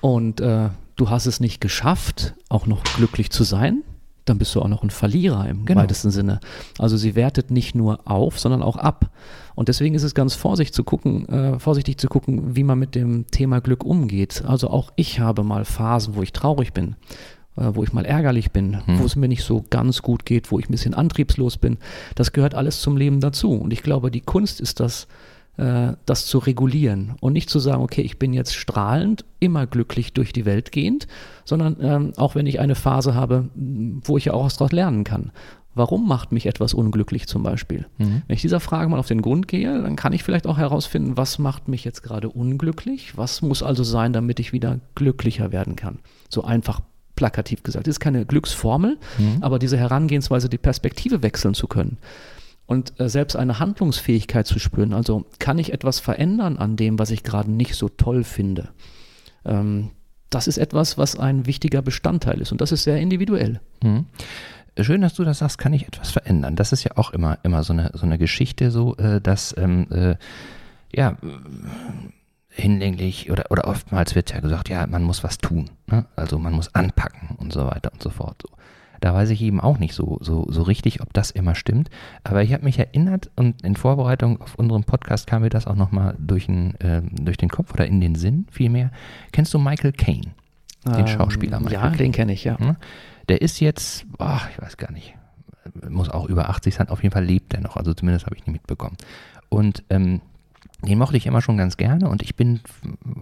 [0.00, 3.82] und äh, du hast es nicht geschafft, auch noch glücklich zu sein,
[4.26, 5.80] dann bist du auch noch ein Verlierer im Genau.
[5.80, 6.40] weitesten Sinne.
[6.78, 9.10] Also sie wertet nicht nur auf, sondern auch ab.
[9.54, 12.94] Und deswegen ist es ganz vorsichtig zu gucken, äh, vorsichtig zu gucken, wie man mit
[12.94, 14.44] dem Thema Glück umgeht.
[14.46, 16.96] Also auch ich habe mal Phasen, wo ich traurig bin,
[17.56, 20.68] wo ich mal ärgerlich bin, wo es mir nicht so ganz gut geht, wo ich
[20.68, 21.78] ein bisschen antriebslos bin.
[22.14, 23.52] Das gehört alles zum Leben dazu.
[23.52, 25.08] Und ich glaube, die Kunst ist das,
[25.56, 30.12] äh, das zu regulieren und nicht zu sagen, okay, ich bin jetzt strahlend, immer glücklich
[30.12, 31.06] durch die Welt gehend,
[31.44, 35.04] sondern ähm, auch wenn ich eine Phase habe, wo ich ja auch was daraus lernen
[35.04, 35.32] kann.
[35.74, 37.86] Warum macht mich etwas unglücklich zum Beispiel?
[38.26, 41.16] Wenn ich dieser Frage mal auf den Grund gehe, dann kann ich vielleicht auch herausfinden,
[41.16, 43.16] was macht mich jetzt gerade unglücklich?
[43.16, 46.00] Was muss also sein, damit ich wieder glücklicher werden kann?
[46.28, 46.80] So einfach
[47.20, 47.86] plakativ gesagt.
[47.86, 48.96] Das ist keine Glücksformel,
[49.42, 51.98] aber diese Herangehensweise, die Perspektive wechseln zu können
[52.64, 54.94] und äh, selbst eine Handlungsfähigkeit zu spüren.
[54.94, 58.70] Also kann ich etwas verändern an dem, was ich gerade nicht so toll finde?
[59.44, 59.90] Ähm,
[60.30, 63.60] das ist etwas, was ein wichtiger Bestandteil ist und das ist sehr individuell.
[63.82, 64.06] Mhm.
[64.80, 66.56] Schön, dass du das sagst, kann ich etwas verändern.
[66.56, 69.86] Das ist ja auch immer, immer so eine, so eine Geschichte, so, äh, dass, ähm,
[69.90, 70.14] äh,
[70.94, 71.18] ja,
[72.60, 75.70] hinlänglich oder, oder oftmals wird ja gesagt, ja, man muss was tun.
[75.86, 76.06] Ne?
[76.16, 78.42] Also man muss anpacken und so weiter und so fort.
[78.42, 78.54] So.
[79.00, 81.88] Da weiß ich eben auch nicht so, so, so richtig, ob das immer stimmt.
[82.22, 85.74] Aber ich habe mich erinnert und in Vorbereitung auf unseren Podcast kam mir das auch
[85.76, 88.90] nochmal durch, den, ähm, durch den Kopf oder in den Sinn vielmehr.
[89.32, 90.32] Kennst du Michael Caine?
[90.84, 91.96] Den Schauspieler Michael Ähm, Ja, Caine.
[91.96, 92.56] den kenne ich, ja.
[92.58, 92.76] Ne?
[93.28, 95.14] Der ist jetzt, boah, ich weiß gar nicht,
[95.88, 98.42] muss auch über 80 sein, auf jeden Fall lebt er noch, also zumindest habe ich
[98.46, 98.96] nicht mitbekommen.
[99.48, 100.20] Und ähm,
[100.86, 102.60] den mochte ich immer schon ganz gerne und ich bin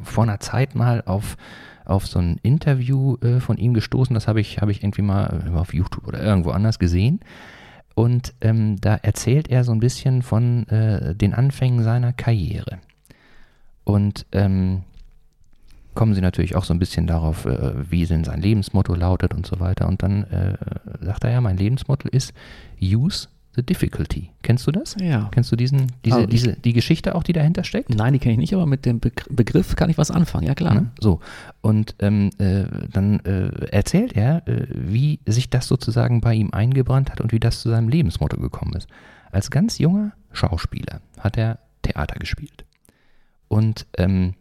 [0.02, 1.36] vor einer Zeit mal auf,
[1.84, 5.44] auf so ein Interview äh, von ihm gestoßen, das habe ich, habe ich irgendwie mal
[5.46, 7.20] äh, auf YouTube oder irgendwo anders gesehen.
[7.94, 12.78] Und ähm, da erzählt er so ein bisschen von äh, den Anfängen seiner Karriere.
[13.82, 14.84] Und ähm,
[15.94, 19.44] kommen sie natürlich auch so ein bisschen darauf, äh, wie denn sein Lebensmotto lautet und
[19.46, 19.88] so weiter.
[19.88, 20.56] Und dann äh,
[21.00, 22.32] sagt er ja, mein Lebensmotto ist
[22.80, 23.26] Use
[23.58, 24.30] the difficulty.
[24.42, 24.96] Kennst du das?
[25.00, 25.28] Ja.
[25.32, 27.90] Kennst du diesen, diese, ich- diese, die Geschichte auch, die dahinter steckt?
[27.94, 30.54] Nein, die kenne ich nicht, aber mit dem Begr- Begriff kann ich was anfangen, ja
[30.54, 30.74] klar.
[30.74, 30.90] Ne?
[31.00, 31.20] So.
[31.60, 37.10] Und ähm, äh, dann äh, erzählt er, äh, wie sich das sozusagen bei ihm eingebrannt
[37.10, 38.88] hat und wie das zu seinem Lebensmotto gekommen ist.
[39.32, 42.64] Als ganz junger Schauspieler hat er Theater gespielt.
[43.48, 44.34] Und ähm,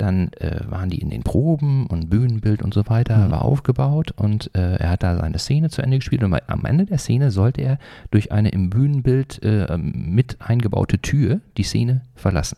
[0.00, 4.50] dann äh, waren die in den Proben und Bühnenbild und so weiter war aufgebaut und
[4.54, 7.60] äh, er hat da seine Szene zu Ende gespielt und am Ende der Szene sollte
[7.62, 7.78] er
[8.10, 12.56] durch eine im Bühnenbild äh, mit eingebaute Tür die Szene verlassen.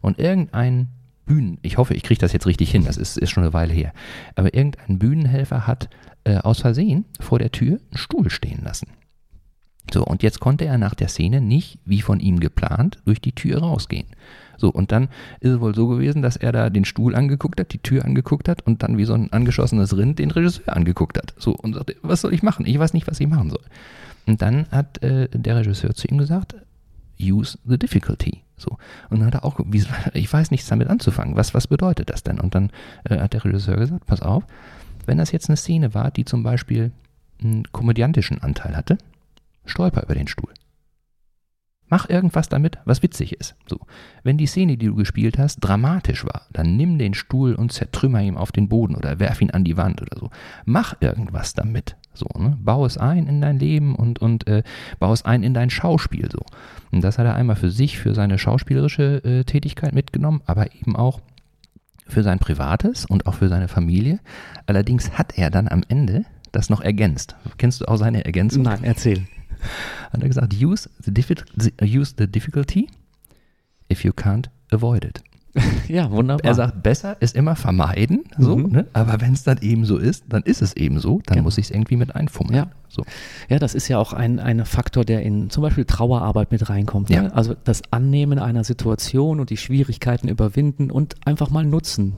[0.00, 0.88] Und irgendein
[1.26, 3.72] Bühnen, ich hoffe, ich kriege das jetzt richtig hin, das ist, ist schon eine Weile
[3.72, 3.92] her,
[4.36, 5.88] aber irgendein Bühnenhelfer hat
[6.24, 8.88] äh, aus Versehen vor der Tür einen Stuhl stehen lassen.
[9.92, 13.32] So, und jetzt konnte er nach der Szene nicht, wie von ihm geplant, durch die
[13.32, 14.06] Tür rausgehen.
[14.56, 15.08] So, und dann
[15.40, 18.48] ist es wohl so gewesen, dass er da den Stuhl angeguckt hat, die Tür angeguckt
[18.48, 21.34] hat und dann wie so ein angeschossenes Rind den Regisseur angeguckt hat.
[21.38, 22.66] So, und sagte, was soll ich machen?
[22.66, 23.62] Ich weiß nicht, was ich machen soll.
[24.26, 26.54] Und dann hat äh, der Regisseur zu ihm gesagt,
[27.20, 28.42] use the difficulty.
[28.56, 28.78] So.
[29.10, 31.36] Und dann hat er auch, wie, ich weiß nichts damit anzufangen.
[31.36, 32.40] Was, was bedeutet das denn?
[32.40, 32.70] Und dann
[33.04, 34.44] äh, hat der Regisseur gesagt, pass auf,
[35.06, 36.92] wenn das jetzt eine Szene war, die zum Beispiel
[37.42, 38.98] einen komödiantischen Anteil hatte,
[39.66, 40.50] stolper über den Stuhl.
[41.94, 43.54] Mach irgendwas damit, was witzig ist.
[43.68, 43.78] So.
[44.24, 48.20] Wenn die Szene, die du gespielt hast, dramatisch war, dann nimm den Stuhl und zertrümmer
[48.20, 50.30] ihn auf den Boden oder werf ihn an die Wand oder so.
[50.64, 51.94] Mach irgendwas damit.
[52.12, 52.58] So, ne?
[52.60, 54.64] Bau es ein in dein Leben und, und äh,
[54.98, 56.40] bau es ein in dein Schauspiel so.
[56.90, 60.96] Und das hat er einmal für sich, für seine schauspielerische äh, Tätigkeit mitgenommen, aber eben
[60.96, 61.20] auch
[62.08, 64.18] für sein Privates und auch für seine Familie.
[64.66, 67.36] Allerdings hat er dann am Ende das noch ergänzt.
[67.56, 68.64] Kennst du auch seine Ergänzung?
[68.64, 69.28] Nein, erzähl.
[70.12, 71.12] Hat er gesagt, use the,
[71.82, 72.88] use the difficulty
[73.90, 75.22] if you can't avoid it.
[75.88, 76.44] Ja, wunderbar.
[76.44, 78.72] Er sagt, besser ist immer vermeiden, so, mhm.
[78.72, 78.86] ne?
[78.92, 81.44] aber wenn es dann eben so ist, dann ist es eben so, dann genau.
[81.44, 82.56] muss ich es irgendwie mit einfummeln.
[82.56, 82.70] Ja.
[82.88, 83.04] So.
[83.48, 87.10] ja, das ist ja auch ein, ein Faktor, der in zum Beispiel Trauerarbeit mit reinkommt.
[87.10, 87.16] Ne?
[87.16, 87.22] Ja.
[87.22, 87.34] Ne?
[87.34, 92.16] Also das Annehmen einer Situation und die Schwierigkeiten überwinden und einfach mal nutzen.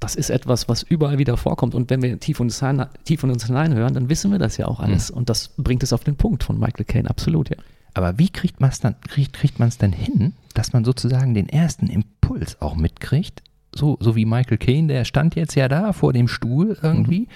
[0.00, 1.74] Das ist etwas, was überall wieder vorkommt.
[1.74, 2.62] Und wenn wir tief uns,
[3.04, 5.10] tief in uns hineinhören, dann wissen wir das ja auch alles.
[5.10, 5.18] Mhm.
[5.18, 7.56] Und das bringt es auf den Punkt von Michael Caine, absolut, ja.
[7.94, 11.34] Aber wie kriegt man es dann, kriegt, kriegt man es denn hin, dass man sozusagen
[11.34, 13.42] den ersten Impuls auch mitkriegt?
[13.74, 17.20] So, so wie Michael Caine, der stand jetzt ja da vor dem Stuhl irgendwie.
[17.20, 17.26] Mhm.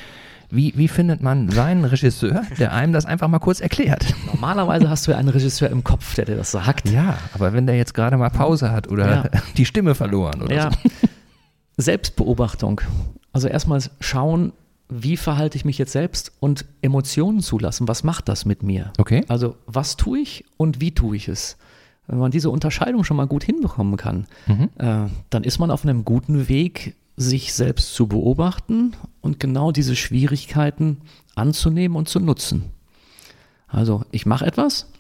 [0.55, 4.15] Wie, wie findet man seinen Regisseur, der einem das einfach mal kurz erklärt?
[4.27, 6.91] Normalerweise hast du ja einen Regisseur im Kopf, der dir das sagt.
[6.91, 9.41] Ja, aber wenn der jetzt gerade mal Pause hat oder ja.
[9.57, 10.71] die Stimme verloren oder ja.
[10.71, 10.91] so.
[11.77, 12.81] Selbstbeobachtung.
[13.33, 14.53] Also erstmal schauen,
[14.89, 17.89] wie verhalte ich mich jetzt selbst und Emotionen zulassen.
[17.89, 18.93] Was macht das mit mir?
[18.99, 19.25] Okay.
[19.29, 21.57] Also was tue ich und wie tue ich es?
[22.07, 24.69] Wenn man diese Unterscheidung schon mal gut hinbekommen kann, mhm.
[24.79, 29.97] äh, dann ist man auf einem guten Weg, sich selbst zu beobachten und genau diese
[29.97, 31.03] Schwierigkeiten
[31.35, 32.65] anzunehmen und zu nutzen.
[33.69, 34.91] Also ich mache etwas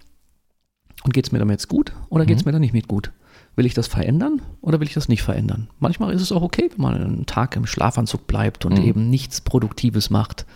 [1.04, 2.28] und geht es mir damit jetzt gut oder mhm.
[2.28, 3.12] geht es mir dann nicht mit gut?
[3.54, 5.68] Will ich das verändern oder will ich das nicht verändern?
[5.78, 8.84] Manchmal ist es auch okay, wenn man einen Tag im Schlafanzug bleibt und mhm.
[8.84, 10.46] eben nichts Produktives macht.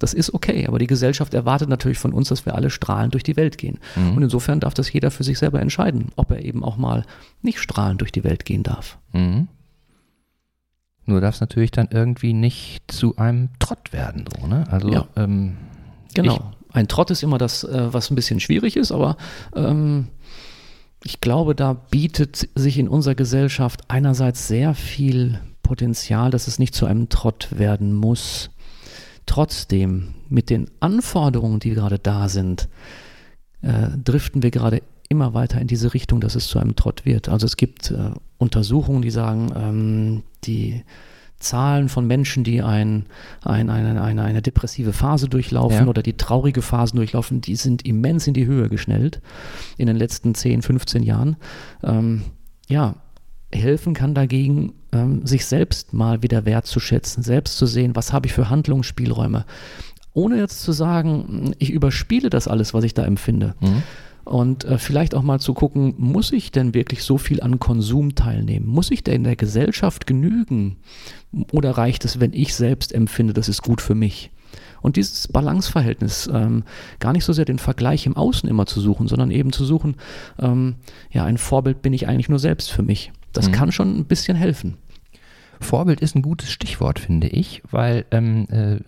[0.00, 3.22] Das ist okay, aber die Gesellschaft erwartet natürlich von uns, dass wir alle strahlend durch
[3.22, 3.78] die Welt gehen.
[3.94, 4.16] Mhm.
[4.16, 7.04] Und insofern darf das jeder für sich selber entscheiden, ob er eben auch mal
[7.42, 8.98] nicht strahlend durch die Welt gehen darf.
[9.12, 9.48] Mhm.
[11.06, 14.64] Nur darf es natürlich dann irgendwie nicht zu einem Trott werden, so, ne?
[14.70, 15.06] Also, ja.
[15.16, 15.56] ähm,
[16.14, 16.52] genau.
[16.72, 19.16] Ein Trott ist immer das, äh, was ein bisschen schwierig ist, aber
[19.54, 20.08] ähm,
[21.04, 26.74] ich glaube, da bietet sich in unserer Gesellschaft einerseits sehr viel Potenzial, dass es nicht
[26.74, 28.50] zu einem Trott werden muss.
[29.26, 32.68] Trotzdem, mit den Anforderungen, die gerade da sind,
[33.60, 37.28] äh, driften wir gerade immer weiter in diese Richtung, dass es zu einem Trott wird.
[37.28, 40.84] Also es gibt äh, Untersuchungen, die sagen, ähm, die
[41.38, 43.06] Zahlen von Menschen, die ein,
[43.42, 45.86] ein, eine, eine, eine depressive Phase durchlaufen ja.
[45.86, 49.20] oder die traurige Phasen durchlaufen, die sind immens in die Höhe geschnellt
[49.76, 51.36] in den letzten 10, 15 Jahren.
[51.82, 52.22] Ähm,
[52.68, 52.96] ja,
[53.52, 58.32] helfen kann dagegen, ähm, sich selbst mal wieder wertzuschätzen, selbst zu sehen, was habe ich
[58.32, 59.44] für Handlungsspielräume.
[60.12, 63.54] Ohne jetzt zu sagen, ich überspiele das alles, was ich da empfinde.
[63.60, 63.82] Mhm.
[64.24, 68.14] Und äh, vielleicht auch mal zu gucken, muss ich denn wirklich so viel an Konsum
[68.14, 68.66] teilnehmen?
[68.66, 70.76] Muss ich denn in der Gesellschaft genügen?
[71.52, 74.30] Oder reicht es, wenn ich selbst empfinde, das ist gut für mich?
[74.80, 76.64] Und dieses Balanceverhältnis, ähm,
[77.00, 79.96] gar nicht so sehr den Vergleich im Außen immer zu suchen, sondern eben zu suchen,
[80.38, 80.76] ähm,
[81.10, 83.12] ja, ein Vorbild bin ich eigentlich nur selbst für mich.
[83.32, 83.52] Das mhm.
[83.52, 84.76] kann schon ein bisschen helfen.
[85.60, 88.80] Vorbild ist ein gutes Stichwort, finde ich, weil ähm, äh,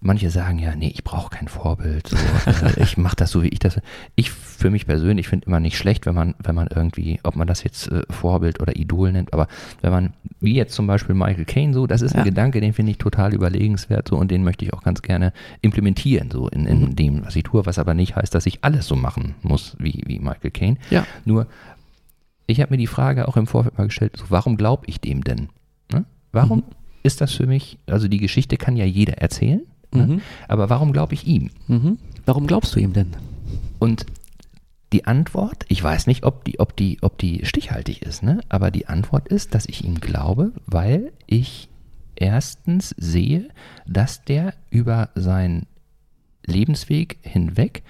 [0.00, 2.08] manche sagen ja, nee, ich brauche kein Vorbild.
[2.08, 3.80] So, äh, ich mache das so, wie ich das.
[4.14, 7.46] Ich für mich persönlich finde immer nicht schlecht, wenn man, wenn man irgendwie, ob man
[7.46, 9.48] das jetzt äh, Vorbild oder Idol nennt, aber
[9.82, 12.24] wenn man, wie jetzt zum Beispiel Michael Caine, so, das ist ein ja.
[12.24, 16.30] Gedanke, den finde ich total überlegenswert so und den möchte ich auch ganz gerne implementieren,
[16.30, 16.96] so in, in mhm.
[16.96, 20.02] dem, was ich tue, was aber nicht heißt, dass ich alles so machen muss wie,
[20.06, 20.76] wie Michael Caine.
[20.90, 21.06] Ja.
[21.24, 21.46] Nur,
[22.46, 25.24] ich habe mir die Frage auch im Vorfeld mal gestellt, so, warum glaube ich dem
[25.24, 25.48] denn?
[25.92, 26.04] Ne?
[26.32, 26.64] Warum mhm.
[27.02, 29.62] ist das für mich, also die Geschichte kann ja jeder erzählen,
[29.96, 30.06] Ne?
[30.06, 30.20] Mhm.
[30.48, 31.50] Aber warum glaube ich ihm?
[31.68, 31.98] Mhm.
[32.24, 33.16] Warum glaubst du ihm denn?
[33.78, 34.06] Und
[34.92, 38.40] die Antwort, ich weiß nicht, ob die, ob die, ob die stichhaltig ist, ne?
[38.48, 41.68] aber die Antwort ist, dass ich ihm glaube, weil ich
[42.14, 43.48] erstens sehe,
[43.86, 45.66] dass der über seinen
[46.44, 47.82] Lebensweg hinweg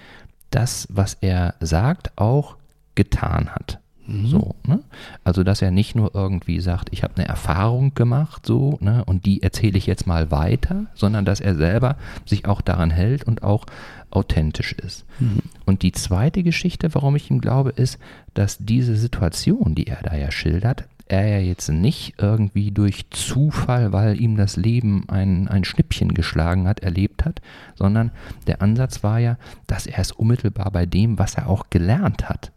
[0.49, 2.57] das, was er sagt, auch
[2.95, 3.79] getan hat.
[4.07, 4.27] Mhm.
[4.27, 4.79] So, ne?
[5.23, 9.25] Also, dass er nicht nur irgendwie sagt, ich habe eine Erfahrung gemacht, so, ne, und
[9.25, 13.43] die erzähle ich jetzt mal weiter, sondern dass er selber sich auch daran hält und
[13.43, 13.65] auch
[14.09, 15.05] authentisch ist.
[15.19, 15.39] Mhm.
[15.65, 17.99] Und die zweite Geschichte, warum ich ihm glaube, ist,
[18.33, 23.93] dass diese Situation, die er da ja schildert, er ja jetzt nicht irgendwie durch Zufall,
[23.93, 27.41] weil ihm das Leben ein, ein Schnippchen geschlagen hat, erlebt hat,
[27.75, 28.11] sondern
[28.45, 32.51] der Ansatz war ja, dass er es unmittelbar bei dem, was er auch gelernt hat,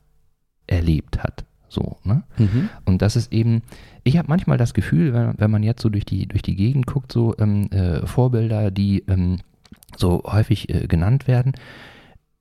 [0.71, 1.45] erlebt hat.
[1.69, 2.25] So, ne?
[2.37, 2.69] Mhm.
[2.85, 3.63] Und das ist eben,
[4.03, 6.87] ich habe manchmal das Gefühl, wenn, wenn man jetzt so durch die, durch die Gegend
[6.87, 9.39] guckt, so ähm, äh, Vorbilder, die ähm,
[9.97, 11.53] so häufig äh, genannt werden,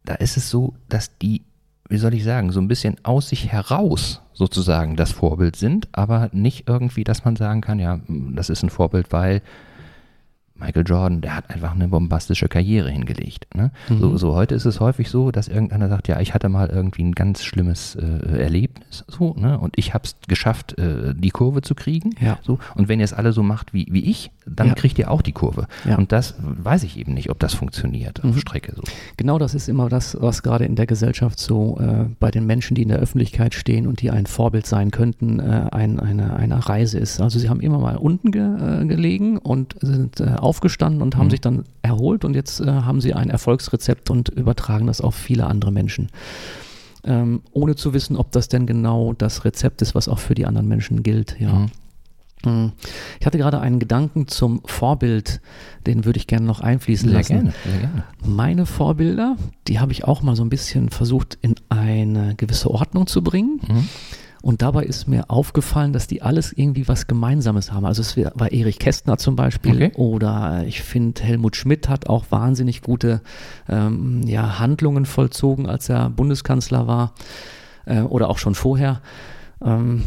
[0.04, 1.44] da ist es so, dass die,
[1.90, 6.30] wie soll ich sagen, so ein bisschen aus sich heraus sozusagen das Vorbild sind, aber
[6.32, 9.42] nicht irgendwie, dass man sagen kann, ja, das ist ein Vorbild, weil
[10.60, 13.48] Michael Jordan, der hat einfach eine bombastische Karriere hingelegt.
[13.56, 13.72] Ne?
[13.90, 14.00] Mhm.
[14.00, 17.04] So, so, heute ist es häufig so, dass irgendeiner sagt, ja, ich hatte mal irgendwie
[17.04, 19.60] ein ganz schlimmes äh, Erlebnis, so, ne?
[19.60, 22.12] Und ich habe es geschafft, äh, die Kurve zu kriegen.
[22.20, 22.40] Ja.
[22.42, 22.60] So.
[22.76, 24.74] Und wenn ihr es alle so macht wie, wie ich, dann ja.
[24.74, 25.68] kriegt ihr auch die Kurve.
[25.86, 25.98] Ja.
[25.98, 28.32] Und das weiß ich eben nicht, ob das funktioniert mhm.
[28.32, 28.84] auf Strecke so.
[29.18, 32.76] Genau das ist immer das, was gerade in der Gesellschaft so äh, bei den Menschen,
[32.76, 36.68] die in der Öffentlichkeit stehen und die ein Vorbild sein könnten, äh, ein, eine, eine
[36.68, 37.22] Reise ist.
[37.22, 41.28] Also sie haben immer mal unten ge, äh, gelegen und sind äh, aufgestanden und haben
[41.28, 41.32] mhm.
[41.32, 45.46] sich dann erholt und jetzt äh, haben sie ein Erfolgsrezept und übertragen das auf viele
[45.46, 46.10] andere Menschen.
[47.04, 50.48] Ähm, ohne zu wissen, ob das denn genau das Rezept ist, was auch für die
[50.48, 51.40] anderen Menschen gilt.
[51.40, 51.54] Ja.
[51.54, 51.70] Mhm.
[52.46, 52.72] mhm.
[53.20, 55.40] Ich hatte gerade einen Gedanken zum Vorbild,
[55.86, 57.34] den würde ich gerne noch einfließen sehr lassen.
[57.36, 58.04] Gerne, sehr gerne.
[58.26, 63.06] Meine Vorbilder, die habe ich auch mal so ein bisschen versucht in eine gewisse Ordnung
[63.06, 63.62] zu bringen.
[63.68, 63.88] Mhm.
[64.42, 67.86] Und dabei ist mir aufgefallen, dass die alles irgendwie was Gemeinsames haben.
[67.86, 69.92] Also es war Erich Kästner zum Beispiel okay.
[69.96, 73.22] oder ich finde Helmut Schmidt hat auch wahnsinnig gute
[73.68, 77.14] ähm, ja, Handlungen vollzogen, als er Bundeskanzler war
[77.86, 79.02] äh, oder auch schon vorher.
[79.62, 80.04] Ähm,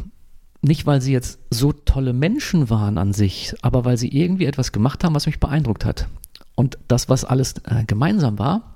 [0.63, 4.73] nicht, weil sie jetzt so tolle Menschen waren an sich, aber weil sie irgendwie etwas
[4.73, 6.07] gemacht haben, was mich beeindruckt hat.
[6.55, 8.72] Und das, was alles äh, gemeinsam war,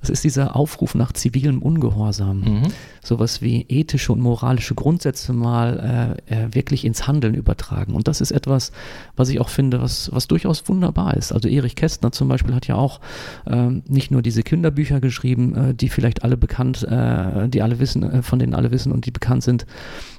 [0.00, 2.40] das ist dieser Aufruf nach zivilem Ungehorsam.
[2.40, 2.62] Mhm.
[3.02, 7.94] Sowas wie ethische und moralische Grundsätze mal äh, äh, wirklich ins Handeln übertragen.
[7.94, 8.70] Und das ist etwas,
[9.16, 11.32] was ich auch finde, was, was durchaus wunderbar ist.
[11.32, 13.00] Also Erich Kästner zum Beispiel hat ja auch
[13.46, 18.02] ähm, nicht nur diese Kinderbücher geschrieben, äh, die vielleicht alle bekannt, äh, die alle wissen,
[18.04, 19.66] äh, von denen alle wissen und die bekannt sind,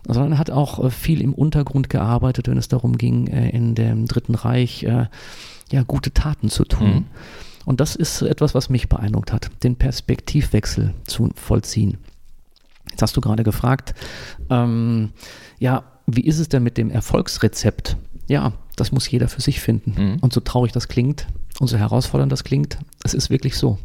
[0.05, 4.35] sondern hat auch äh, viel im Untergrund gearbeitet, wenn es darum ging, in dem Dritten
[4.35, 6.87] Reich ja gute Taten zu tun.
[6.87, 7.05] Mhm.
[7.69, 11.99] Und das ist etwas, was mich beeindruckt hat, den Perspektivwechsel zu vollziehen.
[12.89, 13.93] Jetzt hast du gerade gefragt,
[14.49, 15.11] ähm,
[15.59, 17.95] ja, wie ist es denn mit dem Erfolgsrezept?
[18.27, 19.93] Ja, das muss jeder für sich finden.
[19.95, 20.17] Mhm.
[20.19, 21.27] Und so traurig das klingt
[21.59, 23.77] und so herausfordernd das klingt, es ist wirklich so.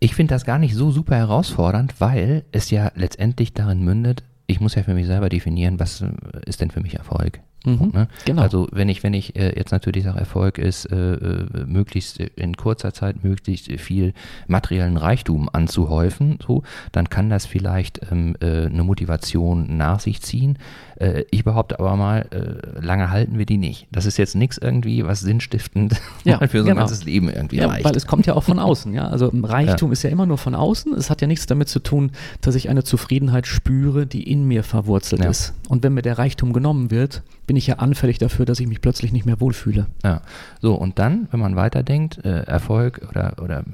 [0.00, 4.60] Ich finde das gar nicht so super herausfordernd, weil es ja letztendlich darin mündet, ich
[4.60, 6.02] muss ja für mich selber definieren, was
[6.46, 7.40] ist denn für mich Erfolg?
[7.64, 8.08] Mhm, ne?
[8.24, 8.42] genau.
[8.42, 12.56] Also wenn ich, wenn ich äh, jetzt natürlich sage, Erfolg ist, äh, äh, möglichst in
[12.56, 14.12] kurzer Zeit möglichst viel
[14.46, 20.58] materiellen Reichtum anzuhäufen, so, dann kann das vielleicht ähm, äh, eine Motivation nach sich ziehen.
[20.96, 23.86] Äh, ich behaupte aber mal, äh, lange halten wir die nicht.
[23.90, 26.70] Das ist jetzt nichts irgendwie, was sinnstiftend ja, für so genau.
[26.70, 27.84] ein ganzes Leben irgendwie ja, reicht.
[27.84, 29.08] Weil es kommt ja auch von außen, ja.
[29.08, 29.92] Also Reichtum ja.
[29.92, 30.94] ist ja immer nur von außen.
[30.94, 34.62] Es hat ja nichts damit zu tun, dass ich eine Zufriedenheit spüre, die in mir
[34.62, 35.30] verwurzelt ja.
[35.30, 35.54] ist.
[35.68, 38.80] Und wenn mir der Reichtum genommen wird, bin ich ja anfällig dafür, dass ich mich
[38.80, 39.86] plötzlich nicht mehr wohlfühle.
[40.02, 40.22] Ja,
[40.60, 43.64] so und dann, wenn man weiterdenkt, äh, Erfolg oder, oder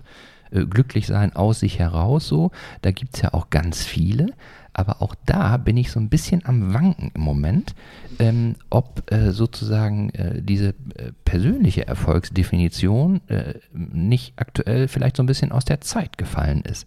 [0.50, 2.50] äh, glücklich sein aus sich heraus, so,
[2.82, 4.32] da gibt es ja auch ganz viele.
[4.72, 7.74] Aber auch da bin ich so ein bisschen am Wanken im Moment,
[8.20, 15.26] ähm, ob äh, sozusagen äh, diese äh, persönliche Erfolgsdefinition äh, nicht aktuell vielleicht so ein
[15.26, 16.86] bisschen aus der Zeit gefallen ist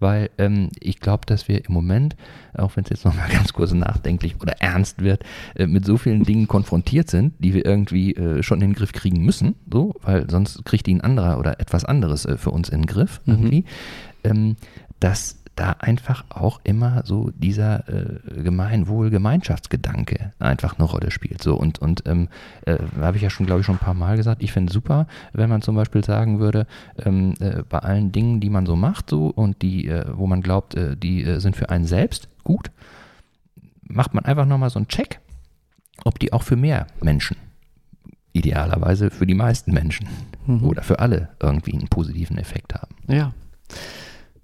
[0.00, 2.16] weil ähm, ich glaube, dass wir im Moment,
[2.54, 6.24] auch wenn es jetzt nochmal ganz kurz nachdenklich oder ernst wird, äh, mit so vielen
[6.24, 10.28] Dingen konfrontiert sind, die wir irgendwie äh, schon in den Griff kriegen müssen, so, weil
[10.30, 13.32] sonst kriegt die ein anderer oder etwas anderes äh, für uns in den Griff mhm.
[13.32, 13.60] irgendwie,
[14.24, 14.30] mhm.
[14.30, 14.56] ähm,
[15.00, 21.42] dass da einfach auch immer so dieser äh, Gemeinwohl-Gemeinschaftsgedanke einfach eine Rolle spielt.
[21.42, 22.28] So und, und ähm,
[22.66, 24.74] äh, habe ich ja schon, glaube ich, schon ein paar Mal gesagt, ich finde es
[24.74, 26.66] super, wenn man zum Beispiel sagen würde,
[27.04, 30.40] ähm, äh, bei allen Dingen, die man so macht, so und die, äh, wo man
[30.40, 32.70] glaubt, äh, die äh, sind für einen selbst gut,
[33.82, 35.20] macht man einfach nochmal so einen Check,
[36.04, 37.36] ob die auch für mehr Menschen
[38.34, 40.08] idealerweise für die meisten Menschen
[40.46, 40.64] mhm.
[40.64, 42.94] oder für alle irgendwie einen positiven Effekt haben.
[43.08, 43.32] Ja.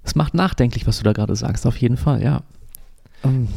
[0.03, 2.43] Es macht nachdenklich, was du da gerade sagst, auf jeden Fall, ja.
[3.23, 3.49] Ähm,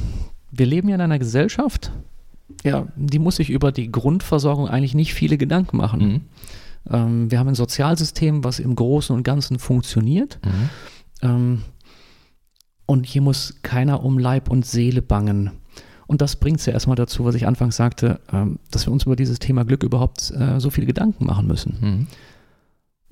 [0.52, 1.92] wir leben ja in einer Gesellschaft,
[2.64, 6.02] ja, die muss sich über die Grundversorgung eigentlich nicht viele Gedanken machen.
[6.02, 6.22] Mhm.
[6.90, 10.40] Ähm, wir haben ein Sozialsystem, was im Großen und Ganzen funktioniert.
[10.46, 10.70] Mhm.
[11.22, 11.62] Ähm,
[12.86, 15.52] und hier muss keiner um Leib und Seele bangen.
[16.06, 19.06] Und das bringt es ja erstmal dazu, was ich anfangs sagte, ähm, dass wir uns
[19.06, 22.08] über dieses Thema Glück überhaupt äh, so viele Gedanken machen müssen.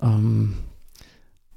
[0.01, 0.55] Mhm.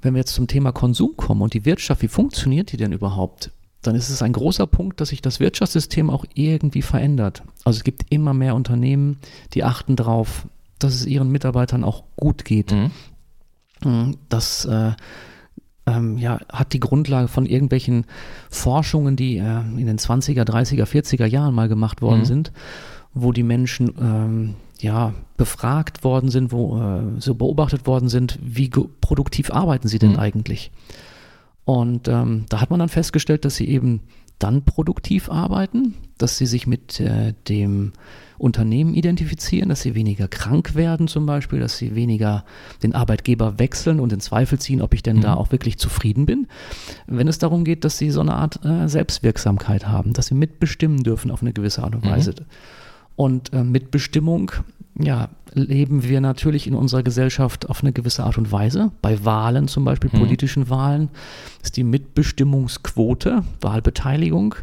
[0.05, 3.49] Wenn wir jetzt zum Thema Konsum kommen und die Wirtschaft, wie funktioniert die denn überhaupt?
[3.81, 7.41] Dann ist es ein großer Punkt, dass sich das Wirtschaftssystem auch irgendwie verändert.
[7.63, 9.17] Also es gibt immer mehr Unternehmen,
[9.55, 12.71] die achten darauf, dass es ihren Mitarbeitern auch gut geht.
[12.71, 12.91] Mhm.
[13.83, 14.17] mhm.
[14.29, 14.91] Das äh,
[15.87, 18.05] ähm, ja, hat die Grundlage von irgendwelchen
[18.51, 22.25] Forschungen, die äh, in den 20er, 30er, 40er Jahren mal gemacht worden mhm.
[22.25, 22.51] sind,
[23.15, 28.69] wo die Menschen ähm, ja, befragt worden sind, wo äh, so beobachtet worden sind, wie
[28.69, 30.19] produktiv arbeiten sie denn mhm.
[30.19, 30.71] eigentlich?
[31.65, 34.01] Und ähm, da hat man dann festgestellt, dass sie eben
[34.39, 37.93] dann produktiv arbeiten, dass sie sich mit äh, dem
[38.37, 42.43] Unternehmen identifizieren, dass sie weniger krank werden zum Beispiel, dass sie weniger
[42.83, 45.21] den Arbeitgeber wechseln und in Zweifel ziehen, ob ich denn mhm.
[45.21, 46.47] da auch wirklich zufrieden bin.
[47.07, 51.03] Wenn es darum geht, dass sie so eine Art äh, Selbstwirksamkeit haben, dass sie mitbestimmen
[51.03, 52.09] dürfen auf eine gewisse Art und mhm.
[52.09, 52.31] Weise.
[52.31, 52.45] Mhm.
[53.15, 54.51] Und äh, Mitbestimmung
[54.97, 58.91] ja, leben wir natürlich in unserer Gesellschaft auf eine gewisse Art und Weise.
[59.01, 60.19] Bei Wahlen, zum Beispiel hm.
[60.19, 61.09] politischen Wahlen,
[61.61, 64.55] ist die Mitbestimmungsquote, Wahlbeteiligung,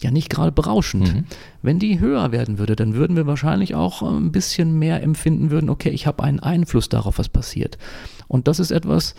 [0.00, 1.14] ja nicht gerade berauschend.
[1.14, 1.24] Mhm.
[1.62, 5.70] Wenn die höher werden würde, dann würden wir wahrscheinlich auch ein bisschen mehr empfinden würden,
[5.70, 7.78] okay, ich habe einen Einfluss darauf, was passiert.
[8.28, 9.14] Und das ist etwas,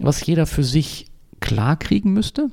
[0.00, 1.06] was jeder für sich
[1.40, 2.50] klar kriegen müsste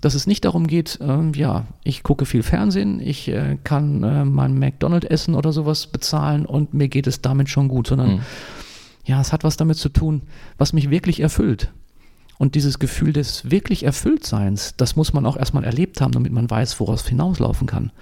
[0.00, 4.24] dass es nicht darum geht, äh, ja, ich gucke viel Fernsehen, ich äh, kann äh,
[4.24, 8.20] mein McDonald's essen oder sowas bezahlen und mir geht es damit schon gut, sondern mhm.
[9.04, 10.22] ja, es hat was damit zu tun,
[10.58, 11.72] was mich wirklich erfüllt.
[12.38, 16.50] Und dieses Gefühl des wirklich Erfülltseins, das muss man auch erstmal erlebt haben, damit man
[16.50, 17.92] weiß, woraus es hinauslaufen kann.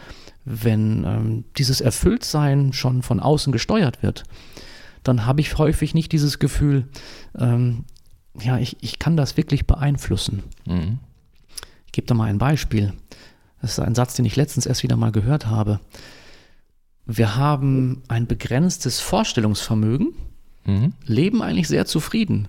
[0.45, 4.25] Wenn ähm, dieses Erfülltsein schon von außen gesteuert wird,
[5.05, 6.89] dann habe ich häufig nicht dieses Gefühl,
[7.39, 7.85] ähm,
[8.41, 10.43] ja, ich, ich kann das wirklich beeinflussen.
[10.67, 10.99] Mhm
[11.95, 12.93] gebe da mal ein Beispiel.
[13.63, 15.81] Das ist ein Satz, den ich letztens erst wieder mal gehört habe.
[17.07, 20.15] Wir haben ein begrenztes Vorstellungsvermögen,
[20.65, 20.93] mhm.
[21.07, 22.49] leben eigentlich sehr zufrieden,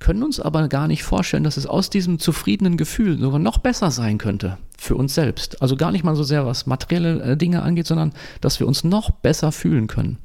[0.00, 3.90] können uns aber gar nicht vorstellen, dass es aus diesem zufriedenen Gefühl sogar noch besser
[3.90, 5.60] sein könnte für uns selbst.
[5.60, 8.82] Also gar nicht mal so sehr, was materielle äh, Dinge angeht, sondern dass wir uns
[8.82, 10.18] noch besser fühlen können,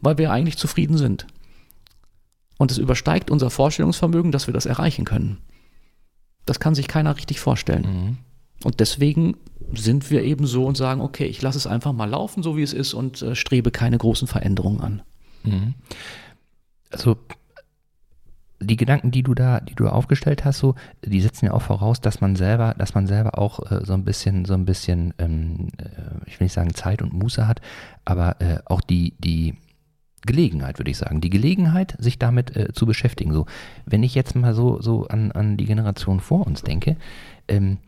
[0.00, 1.26] weil wir eigentlich zufrieden sind.
[2.58, 5.38] Und es übersteigt unser Vorstellungsvermögen, dass wir das erreichen können.
[6.46, 7.82] Das kann sich keiner richtig vorstellen.
[7.82, 8.18] Mhm.
[8.64, 9.36] Und deswegen
[9.74, 12.62] sind wir eben so und sagen, okay, ich lasse es einfach mal laufen, so wie
[12.62, 15.02] es ist und äh, strebe keine großen Veränderungen an.
[15.44, 15.74] Mhm.
[16.90, 17.16] Also
[18.60, 20.74] die Gedanken, die du da, die du aufgestellt hast, so,
[21.04, 24.04] die setzen ja auch voraus, dass man selber, dass man selber auch äh, so ein
[24.04, 25.84] bisschen, so ein bisschen, ähm, äh,
[26.26, 27.60] ich will nicht sagen Zeit und Muße hat,
[28.04, 29.56] aber äh, auch die, die
[30.22, 31.20] Gelegenheit, würde ich sagen.
[31.20, 33.32] Die Gelegenheit, sich damit äh, zu beschäftigen.
[33.32, 33.46] So,
[33.86, 36.96] wenn ich jetzt mal so, so an, an die Generation vor uns denke,
[37.48, 37.78] ähm,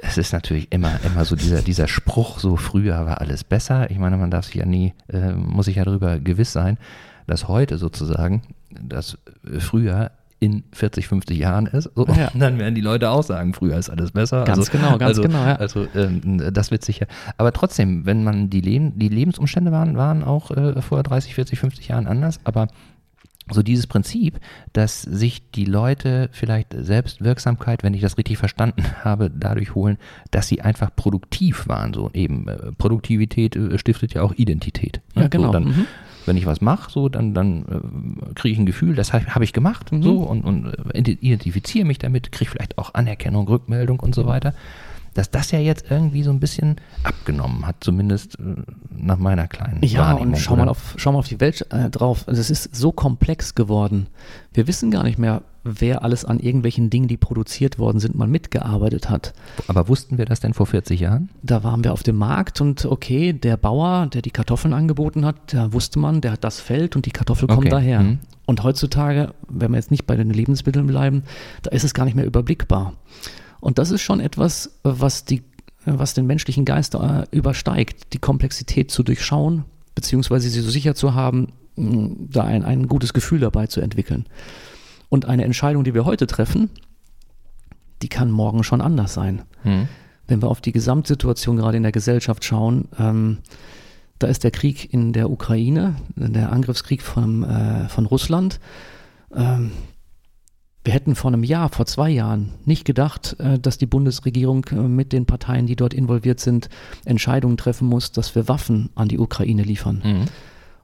[0.00, 3.90] es ist natürlich immer, immer so dieser, dieser Spruch, so früher war alles besser.
[3.90, 6.78] Ich meine, man darf sich ja nie, äh, muss sich ja darüber gewiss sein,
[7.26, 9.18] dass heute sozusagen, dass
[9.58, 10.10] früher
[10.42, 11.88] in 40, 50 Jahren ist.
[11.94, 12.28] So, ja.
[12.34, 14.42] Dann werden die Leute auch sagen, früher ist alles besser.
[14.42, 15.38] Ganz also, genau, ganz also, genau.
[15.38, 15.54] Ja.
[15.54, 17.06] Also ähm, das wird sicher.
[17.38, 21.60] Aber trotzdem, wenn man die, Leben, die Lebensumstände waren, waren auch äh, vor 30, 40,
[21.60, 22.40] 50 Jahren anders.
[22.42, 22.66] Aber
[23.52, 24.40] so dieses Prinzip,
[24.72, 29.96] dass sich die Leute vielleicht Selbstwirksamkeit, wenn ich das richtig verstanden habe, dadurch holen,
[30.32, 31.94] dass sie einfach produktiv waren.
[31.94, 35.02] So eben äh, Produktivität äh, stiftet ja auch Identität.
[35.14, 35.22] Ne?
[35.22, 35.46] Ja, genau.
[35.46, 35.86] So, dann, mhm
[36.26, 39.42] wenn ich was mache, so, dann, dann äh, kriege ich ein Gefühl, das habe hab
[39.42, 40.02] ich gemacht, mhm.
[40.02, 44.54] so, und, und äh, identifiziere mich damit, kriege vielleicht auch Anerkennung, Rückmeldung und so weiter.
[45.14, 49.82] Dass das ja jetzt irgendwie so ein bisschen abgenommen hat, zumindest äh, nach meiner kleinen
[49.82, 50.30] ja, Wahrnehmung.
[50.30, 52.26] Ja, und schau mal, auf, schau mal auf die Welt äh, drauf.
[52.26, 54.06] Also es ist so komplex geworden.
[54.52, 58.26] Wir wissen gar nicht mehr, wer alles an irgendwelchen Dingen, die produziert worden sind, mal
[58.26, 59.32] mitgearbeitet hat.
[59.68, 61.30] Aber wussten wir das denn vor 40 Jahren?
[61.42, 65.36] Da waren wir auf dem Markt und okay, der Bauer, der die Kartoffeln angeboten hat,
[65.52, 67.70] da wusste man, der hat das Feld und die Kartoffel kommen okay.
[67.70, 68.00] daher.
[68.00, 68.18] Mhm.
[68.44, 71.22] Und heutzutage, wenn wir jetzt nicht bei den Lebensmitteln bleiben,
[71.62, 72.94] da ist es gar nicht mehr überblickbar.
[73.62, 75.42] Und das ist schon etwas, was die
[75.84, 81.14] was den menschlichen Geist äh, übersteigt, die Komplexität zu durchschauen, beziehungsweise sie so sicher zu
[81.14, 84.26] haben, da ein, ein gutes Gefühl dabei zu entwickeln.
[85.08, 86.70] Und eine Entscheidung, die wir heute treffen,
[88.02, 89.42] die kann morgen schon anders sein.
[89.64, 89.88] Mhm.
[90.28, 93.38] Wenn wir auf die Gesamtsituation gerade in der Gesellschaft schauen, ähm,
[94.18, 98.60] da ist der Krieg in der Ukraine, der Angriffskrieg von, äh, von Russland.
[99.34, 99.72] Ähm,
[100.84, 104.74] wir hätten vor einem Jahr, vor zwei Jahren nicht gedacht, äh, dass die Bundesregierung äh,
[104.74, 106.68] mit den Parteien, die dort involviert sind,
[107.04, 110.02] Entscheidungen treffen muss, dass wir Waffen an die Ukraine liefern.
[110.04, 110.24] Mhm.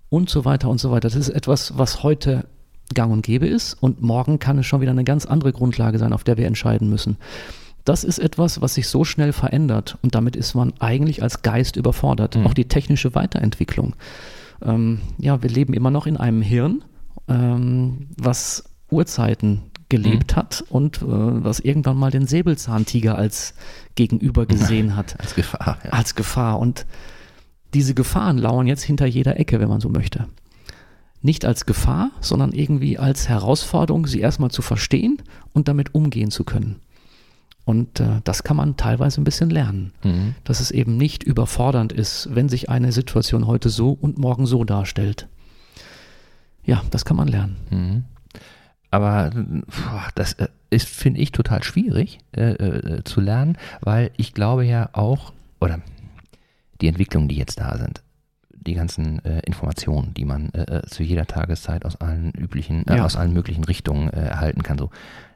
[0.09, 1.09] Und so weiter und so weiter.
[1.09, 2.47] Das ist etwas, was heute
[2.95, 6.13] gang und gäbe ist und morgen kann es schon wieder eine ganz andere Grundlage sein,
[6.13, 7.19] auf der wir entscheiden müssen.
[7.85, 11.77] Das ist etwas, was sich so schnell verändert und damit ist man eigentlich als Geist
[11.77, 12.37] überfordert.
[12.37, 12.47] Mhm.
[12.47, 13.95] Auch die technische Weiterentwicklung.
[14.63, 16.85] Ähm, ja, wir leben immer noch in einem Hirn,
[17.29, 20.37] ähm, was Urzeiten gelebt mhm.
[20.37, 23.55] hat und äh, was irgendwann mal den Säbelzahntiger als
[23.95, 25.17] Gegenüber gesehen hat.
[25.21, 25.79] als Gefahr.
[25.85, 25.91] Ja.
[25.91, 26.59] Als Gefahr.
[26.59, 26.87] Und
[27.75, 30.27] diese Gefahren lauern jetzt hinter jeder Ecke, wenn man so möchte
[31.23, 35.19] nicht als Gefahr, sondern irgendwie als Herausforderung, sie erstmal zu verstehen
[35.53, 36.77] und damit umgehen zu können.
[37.65, 40.35] Und äh, das kann man teilweise ein bisschen lernen, mhm.
[40.45, 44.65] dass es eben nicht überfordernd ist, wenn sich eine Situation heute so und morgen so
[44.65, 45.29] darstellt.
[46.65, 47.57] Ja, das kann man lernen.
[47.71, 48.05] Mhm.
[48.91, 54.35] Aber boah, das äh, ist, finde ich, total schwierig äh, äh, zu lernen, weil ich
[54.35, 55.81] glaube ja auch, oder
[56.81, 58.03] die Entwicklungen, die jetzt da sind,
[58.51, 62.97] die ganzen äh, Informationen, die man äh, äh zu jeder Tageszeit aus allen üblichen, äh,
[62.97, 63.05] ja.
[63.05, 64.91] aus allen möglichen Richtungen äh, erhalten kann, so,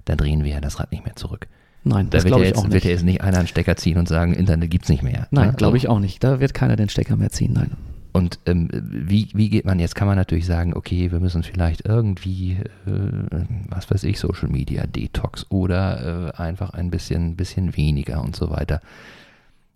[0.05, 1.46] da drehen wir ja das Rad nicht mehr zurück.
[1.84, 4.09] Nein, da das wird, ja jetzt, wird ja jetzt nicht einer einen Stecker ziehen und
[4.09, 5.26] sagen, Internet gibt es nicht mehr.
[5.30, 5.55] Nein, ne?
[5.55, 6.22] glaube ich auch nicht.
[6.22, 7.72] Da wird keiner den Stecker mehr ziehen, nein.
[8.13, 9.95] Und ähm, wie, wie geht man jetzt?
[9.95, 14.87] Kann man natürlich sagen, okay, wir müssen vielleicht irgendwie, äh, was weiß ich, Social Media
[14.87, 18.83] Detox oder äh, einfach ein bisschen, bisschen weniger und so weiter.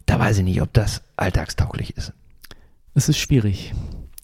[0.05, 2.13] Da weiß ich nicht, ob das alltagstauglich ist.
[2.95, 3.73] Es ist schwierig.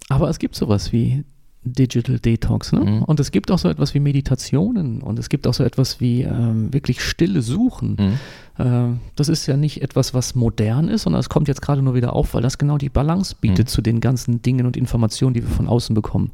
[0.09, 1.25] Aber es gibt sowas wie
[1.65, 2.73] Digital Detox.
[2.73, 2.81] Ne?
[2.81, 3.03] Mhm.
[3.05, 6.23] Und es gibt auch so etwas wie Meditationen und es gibt auch so etwas wie
[6.23, 8.19] ähm, wirklich stille Suchen.
[8.59, 8.65] Mhm.
[8.65, 11.95] Äh, das ist ja nicht etwas, was modern ist, sondern es kommt jetzt gerade nur
[11.95, 13.71] wieder auf, weil das genau die Balance bietet mhm.
[13.71, 16.33] zu den ganzen Dingen und Informationen, die wir von außen bekommen.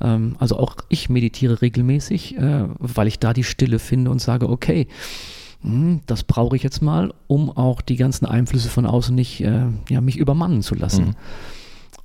[0.00, 4.48] Ähm, also auch ich meditiere regelmäßig, äh, weil ich da die Stille finde und sage,
[4.48, 4.88] okay,
[5.62, 9.66] hm, das brauche ich jetzt mal, um auch die ganzen Einflüsse von außen nicht, äh,
[9.88, 11.16] ja, mich übermannen zu lassen.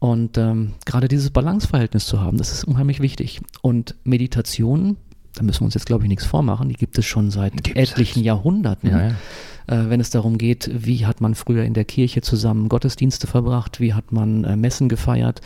[0.05, 3.41] Und ähm, gerade dieses Balanceverhältnis zu haben, das ist unheimlich wichtig.
[3.63, 4.97] Und Meditation,
[5.33, 7.75] da müssen wir uns jetzt, glaube ich, nichts vormachen, die gibt es schon seit gibt
[7.75, 8.25] etlichen es.
[8.25, 8.91] Jahrhunderten.
[8.91, 9.15] Ja, ja.
[9.65, 13.79] Äh, wenn es darum geht, wie hat man früher in der Kirche zusammen Gottesdienste verbracht,
[13.79, 15.41] wie hat man äh, Messen gefeiert,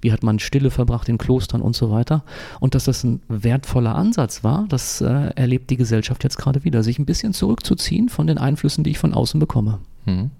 [0.00, 2.22] wie hat man Stille verbracht in Klostern und so weiter.
[2.60, 6.84] Und dass das ein wertvoller Ansatz war, das äh, erlebt die Gesellschaft jetzt gerade wieder,
[6.84, 9.80] sich ein bisschen zurückzuziehen von den Einflüssen, die ich von außen bekomme.
[10.06, 10.30] Hm.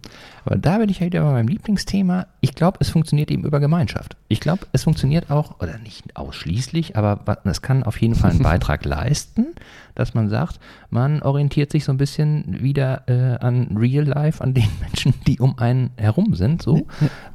[0.44, 2.26] Aber da bin ich ja wieder bei meinem Lieblingsthema.
[2.40, 4.16] Ich glaube, es funktioniert eben über Gemeinschaft.
[4.28, 8.42] Ich glaube, es funktioniert auch, oder nicht ausschließlich, aber es kann auf jeden Fall einen
[8.42, 9.54] Beitrag leisten,
[9.94, 10.60] dass man sagt,
[10.90, 15.40] man orientiert sich so ein bisschen wieder äh, an Real Life, an den Menschen, die
[15.40, 16.60] um einen herum sind.
[16.60, 16.86] So.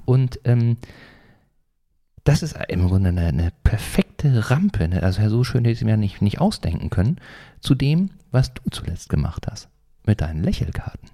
[0.06, 0.78] Und ähm,
[2.24, 5.02] das ist im Grunde eine, eine perfekte Rampe, ne?
[5.02, 7.20] also so schön hätte ich es mir nicht, nicht ausdenken können,
[7.60, 9.70] zu dem, was du zuletzt gemacht hast
[10.06, 11.10] mit deinen Lächelkarten.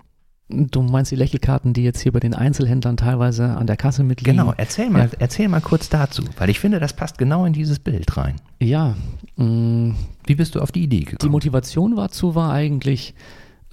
[0.48, 4.38] Du meinst die Lächelkarten, die jetzt hier bei den Einzelhändlern teilweise an der Kasse mitliegen?
[4.38, 5.18] Genau, erzähl mal, ja.
[5.18, 8.36] erzähl mal kurz dazu, weil ich finde, das passt genau in dieses Bild rein.
[8.60, 8.96] Ja.
[9.38, 9.96] Mh, mm,
[10.28, 11.18] Wie bist du auf die Idee gekommen?
[11.24, 13.16] Die Motivation dazu war eigentlich,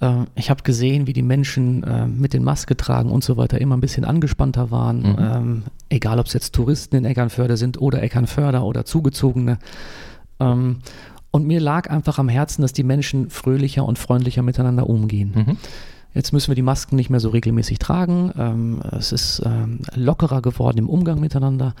[0.01, 3.61] äh, ich habe gesehen, wie die Menschen äh, mit den Maske tragen und so weiter
[3.61, 5.01] immer ein bisschen angespannter waren.
[5.01, 5.15] Mhm.
[5.19, 9.59] Ähm, egal, ob es jetzt Touristen in Eckernförde sind oder Eckernförder oder Zugezogene.
[10.39, 10.79] Ähm,
[11.29, 15.33] und mir lag einfach am Herzen, dass die Menschen fröhlicher und freundlicher miteinander umgehen.
[15.35, 15.57] Mhm.
[16.13, 18.31] Jetzt müssen wir die Masken nicht mehr so regelmäßig tragen.
[18.37, 21.73] Ähm, es ist ähm, lockerer geworden im Umgang miteinander.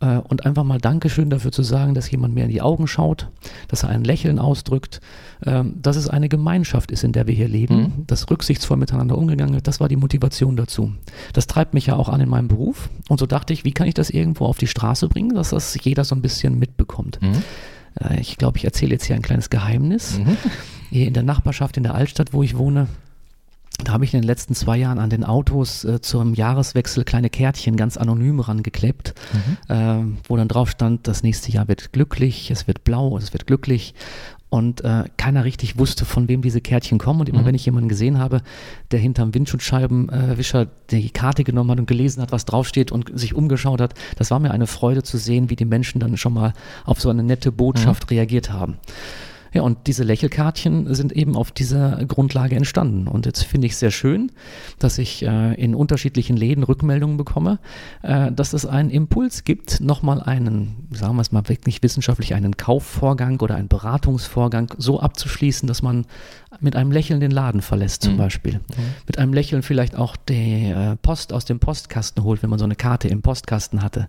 [0.00, 3.28] Äh, und einfach mal Dankeschön dafür zu sagen, dass jemand mir in die Augen schaut,
[3.68, 5.00] dass er ein Lächeln ausdrückt,
[5.44, 8.06] ähm, dass es eine Gemeinschaft ist, in der wir hier leben, mhm.
[8.06, 9.66] dass rücksichtsvoll miteinander umgegangen wird.
[9.66, 10.92] Das war die Motivation dazu.
[11.32, 12.90] Das treibt mich ja auch an in meinem Beruf.
[13.08, 15.76] Und so dachte ich, wie kann ich das irgendwo auf die Straße bringen, dass das
[15.82, 17.18] jeder so ein bisschen mitbekommt.
[17.22, 17.42] Mhm.
[18.00, 20.18] Äh, ich glaube, ich erzähle jetzt hier ein kleines Geheimnis.
[20.18, 20.36] Mhm.
[20.90, 22.86] Hier in der Nachbarschaft in der Altstadt, wo ich wohne,
[23.84, 27.28] da habe ich in den letzten zwei Jahren an den Autos äh, zum Jahreswechsel kleine
[27.28, 29.74] Kärtchen ganz anonym rangeklebt, mhm.
[29.74, 33.46] äh, wo dann drauf stand, das nächste Jahr wird glücklich, es wird blau, es wird
[33.46, 33.94] glücklich.
[34.48, 37.20] Und äh, keiner richtig wusste, von wem diese Kärtchen kommen.
[37.20, 37.46] Und immer mhm.
[37.46, 38.42] wenn ich jemanden gesehen habe,
[38.92, 43.34] der hinterm Windschutzscheibenwischer äh, die Karte genommen hat und gelesen hat, was draufsteht und sich
[43.34, 46.52] umgeschaut hat, das war mir eine Freude zu sehen, wie die Menschen dann schon mal
[46.84, 48.16] auf so eine nette Botschaft mhm.
[48.16, 48.78] reagiert haben.
[49.56, 53.08] Ja, und diese Lächelkärtchen sind eben auf dieser Grundlage entstanden.
[53.08, 54.30] Und jetzt finde ich es sehr schön,
[54.78, 57.58] dass ich äh, in unterschiedlichen Läden Rückmeldungen bekomme,
[58.02, 62.58] äh, dass es einen Impuls gibt, nochmal einen, sagen wir es mal wirklich wissenschaftlich, einen
[62.58, 66.04] Kaufvorgang oder einen Beratungsvorgang so abzuschließen, dass man
[66.60, 68.18] mit einem Lächeln den Laden verlässt zum mhm.
[68.18, 68.54] Beispiel.
[68.56, 68.82] Mhm.
[69.06, 72.66] Mit einem Lächeln vielleicht auch die äh, Post aus dem Postkasten holt, wenn man so
[72.66, 74.06] eine Karte im Postkasten hatte.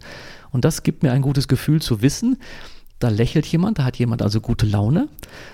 [0.52, 2.38] Und das gibt mir ein gutes Gefühl zu wissen,
[3.00, 5.08] da lächelt jemand, da hat jemand also gute Laune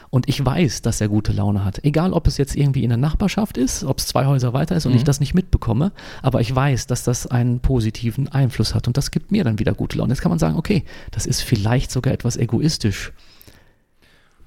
[0.09, 1.83] und ich weiß, dass er gute Laune hat.
[1.83, 4.85] Egal, ob es jetzt irgendwie in der Nachbarschaft ist, ob es zwei Häuser weiter ist
[4.85, 4.99] und mhm.
[4.99, 5.91] ich das nicht mitbekomme,
[6.21, 9.73] aber ich weiß, dass das einen positiven Einfluss hat und das gibt mir dann wieder
[9.73, 10.13] gute Laune.
[10.13, 13.11] Jetzt kann man sagen, okay, das ist vielleicht sogar etwas egoistisch,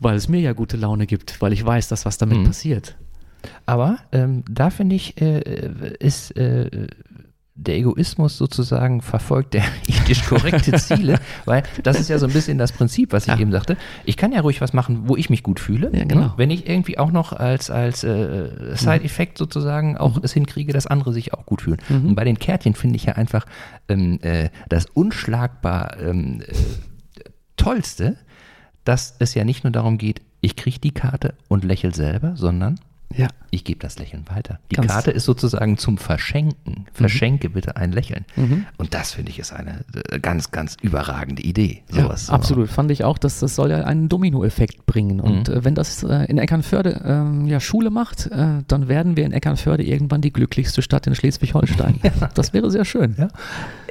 [0.01, 2.45] weil es mir ja gute Laune gibt, weil ich weiß, dass was damit mhm.
[2.45, 2.97] passiert.
[3.67, 6.89] Aber ähm, da finde ich, äh, ist äh,
[7.57, 12.59] der Egoismus sozusagen verfolgt der ethisch korrekte Ziele, weil das ist ja so ein bisschen
[12.59, 13.39] das Prinzip, was ich ja.
[13.39, 13.77] eben sagte.
[14.05, 15.91] Ich kann ja ruhig was machen, wo ich mich gut fühle.
[15.95, 16.35] Ja, genau.
[16.37, 20.23] Wenn ich irgendwie auch noch als, als äh, Side-Effekt sozusagen auch mhm.
[20.23, 21.79] es hinkriege, dass andere sich auch gut fühlen.
[21.89, 22.09] Mhm.
[22.09, 23.47] Und bei den Kärtchen finde ich ja einfach
[23.89, 26.53] ähm, äh, das unschlagbar ähm, äh,
[27.57, 28.17] Tollste,
[28.85, 32.79] dass es ja nicht nur darum geht, ich kriege die Karte und lächel selber, sondern
[33.15, 33.29] Ja.
[33.51, 34.59] Ich gebe das Lächeln weiter.
[34.71, 36.87] Die Ganz- Karte ist sozusagen zum Verschenken.
[36.93, 38.25] Verschenke bitte ein Lächeln.
[38.35, 38.67] Mhm.
[38.77, 41.83] Und das finde ich ist eine äh, ganz, ganz überragende Idee.
[41.93, 42.29] Ja, Sowas.
[42.29, 42.69] absolut.
[42.69, 45.21] Fand ich auch, dass das soll ja einen Dominoeffekt bringen.
[45.21, 45.55] Und Mhm.
[45.55, 49.33] äh, wenn das äh, in Eckernförde ähm, ja Schule macht, äh, dann werden wir in
[49.33, 52.01] Eckernförde irgendwann die glücklichste Stadt in Schleswig-Holstein.
[52.35, 53.15] Das wäre sehr schön.
[53.17, 53.29] Ja.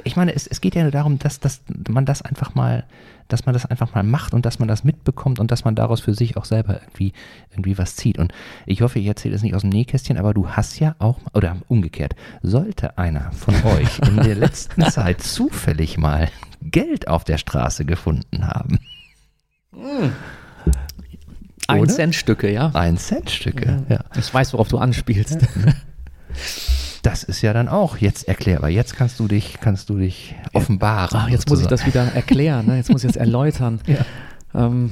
[0.04, 2.84] Ich meine, es, es geht ja nur darum, dass, dass man das einfach mal,
[3.28, 6.00] dass man das einfach mal macht und dass man das mitbekommt und dass man daraus
[6.00, 7.12] für sich auch selber irgendwie,
[7.50, 8.18] irgendwie was zieht.
[8.18, 8.32] Und
[8.66, 11.56] ich hoffe, ich erzähle es nicht aus dem Nähkästchen, aber du hast ja auch, oder
[11.68, 16.28] umgekehrt, sollte einer von euch in der letzten Zeit zufällig mal
[16.62, 18.78] Geld auf der Straße gefunden haben.
[21.68, 21.92] Ein Oder?
[21.92, 22.70] Cent Stücke, ja.
[22.74, 24.04] Ein Centstücke, ja.
[24.16, 25.38] Ich weiß, worauf du anspielst.
[27.06, 28.68] Das ist ja dann auch jetzt erklärbar.
[28.68, 31.16] Jetzt kannst du dich, kannst du dich offenbaren.
[31.16, 32.66] Ach, jetzt muss ich das wieder erklären.
[32.66, 32.76] Ne?
[32.78, 33.80] Jetzt muss ich das erläutern.
[33.86, 34.04] Ja.
[34.52, 34.90] Ähm,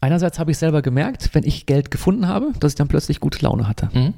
[0.00, 3.44] einerseits habe ich selber gemerkt, wenn ich Geld gefunden habe, dass ich dann plötzlich gute
[3.44, 3.90] Laune hatte.
[3.92, 4.14] Mhm.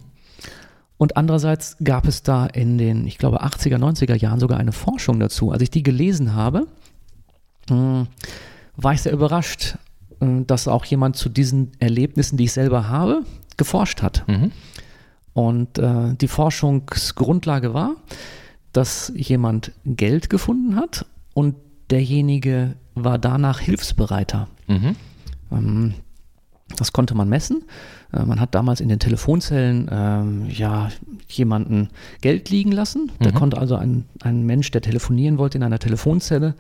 [0.99, 5.19] Und andererseits gab es da in den, ich glaube, 80er, 90er Jahren sogar eine Forschung
[5.21, 5.53] dazu.
[5.53, 6.67] Als ich die gelesen habe,
[7.71, 8.09] mh,
[8.77, 9.79] war ich sehr überrascht,
[10.21, 13.23] äh, dass auch jemand zu diesen Erlebnissen, die ich selber habe,
[13.57, 14.29] geforscht hat.
[14.29, 14.53] Mhm.
[15.35, 17.97] Und äh, die Forschungsgrundlage war,
[18.73, 21.57] dass jemand Geld gefunden hat und
[21.91, 24.49] derjenige war danach hilfsbereiter.
[24.67, 24.97] Mhm.
[25.51, 25.95] Ähm,
[26.77, 27.65] das konnte man messen.
[28.13, 30.89] Äh, man hat damals in den Telefonzellen ähm, ja,
[31.29, 31.89] jemanden
[32.21, 33.11] Geld liegen lassen.
[33.21, 33.35] Mhm.
[33.35, 36.55] konnte also ein, ein Mensch, der telefonieren wollte, in einer Telefonzelle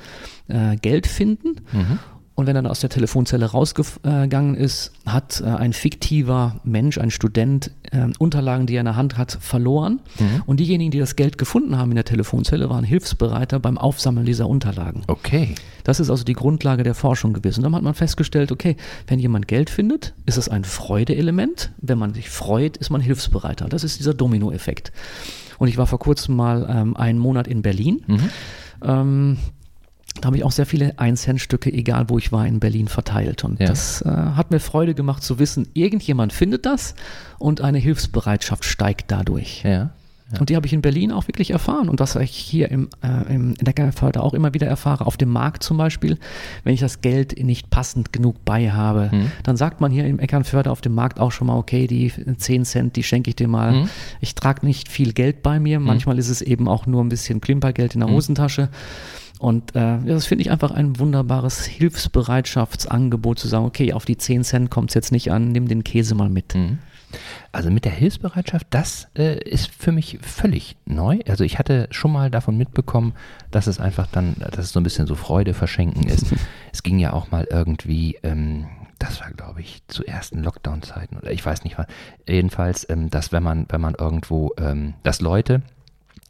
[0.48, 1.56] äh, Geld finden.
[1.72, 1.98] Mhm.
[2.34, 7.10] Und wenn er dann aus der Telefonzelle rausgegangen ist, hat äh, ein fiktiver Mensch, ein
[7.10, 10.00] Student, äh, Unterlagen, die er in der Hand hat, verloren.
[10.18, 10.42] Mhm.
[10.46, 14.48] Und diejenigen, die das Geld gefunden haben in der Telefonzelle, waren hilfsbereiter beim Aufsammeln dieser
[14.48, 15.02] Unterlagen.
[15.08, 15.54] Okay.
[15.84, 17.62] Das ist also die Grundlage der Forschung gewesen.
[17.62, 18.76] Dann hat man festgestellt, okay,
[19.08, 21.72] wenn jemand Geld findet, ist es ein Freudeelement.
[21.78, 23.68] Wenn man sich freut, ist man hilfsbereiter.
[23.68, 24.92] Das ist dieser Dominoeffekt.
[25.58, 28.02] Und ich war vor kurzem mal ähm, einen Monat in Berlin.
[28.06, 28.30] Mhm.
[28.82, 29.36] Ähm,
[30.20, 33.44] da habe ich auch sehr viele 1-Cent-Stücke, egal wo ich war, in Berlin verteilt.
[33.44, 33.66] Und Ja.
[33.66, 36.94] das äh, hat mir Freude gemacht zu wissen, irgendjemand findet das
[37.38, 39.62] und eine Hilfsbereitschaft steigt dadurch.
[39.64, 39.90] Ja.
[40.40, 41.90] Und die habe ich in Berlin auch wirklich erfahren.
[41.90, 45.28] Und was ich hier im, äh, im in Neckarförde auch immer wieder erfahre, auf dem
[45.28, 46.16] Markt zum Beispiel,
[46.64, 49.30] wenn ich das Geld nicht passend genug bei habe, Mhm.
[49.42, 52.64] dann sagt man hier im Eckernförde auf dem Markt auch schon mal, okay, die 10
[52.64, 53.72] Cent, die schenke ich dir mal.
[53.72, 53.88] Mhm.
[54.22, 55.80] Ich trage nicht viel Geld bei mir.
[55.80, 58.14] Manchmal ist es eben auch nur ein bisschen Klimpergeld in der Mhm.
[58.14, 58.70] Hosentasche.
[59.42, 64.44] Und äh, das finde ich einfach ein wunderbares Hilfsbereitschaftsangebot zu sagen, okay, auf die 10
[64.44, 66.54] Cent kommt es jetzt nicht an, nimm den Käse mal mit.
[66.54, 66.78] Mhm.
[67.50, 71.18] Also mit der Hilfsbereitschaft, das äh, ist für mich völlig neu.
[71.26, 73.14] Also ich hatte schon mal davon mitbekommen,
[73.50, 76.26] dass es einfach dann, dass es so ein bisschen so Freude verschenken ist.
[76.72, 78.66] es ging ja auch mal irgendwie, ähm,
[79.00, 81.88] das war glaube ich zu ersten Lockdown-Zeiten oder ich weiß nicht was.
[82.28, 85.62] Jedenfalls, ähm, dass wenn man, wenn man irgendwo, ähm, dass Leute,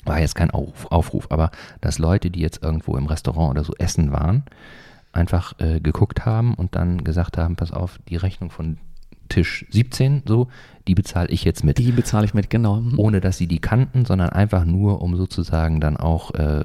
[0.05, 1.51] war jetzt kein Auf, Aufruf, aber
[1.81, 4.45] dass Leute, die jetzt irgendwo im Restaurant oder so essen waren,
[5.13, 8.79] einfach äh, geguckt haben und dann gesagt haben, pass auf, die Rechnung von
[9.29, 10.49] Tisch 17, so,
[10.87, 11.79] die bezahle ich jetzt mit.
[11.79, 12.81] Die bezahle ich mit, genau.
[12.81, 12.99] Mhm.
[12.99, 16.63] Ohne dass sie die kannten, sondern einfach nur, um sozusagen dann auch äh,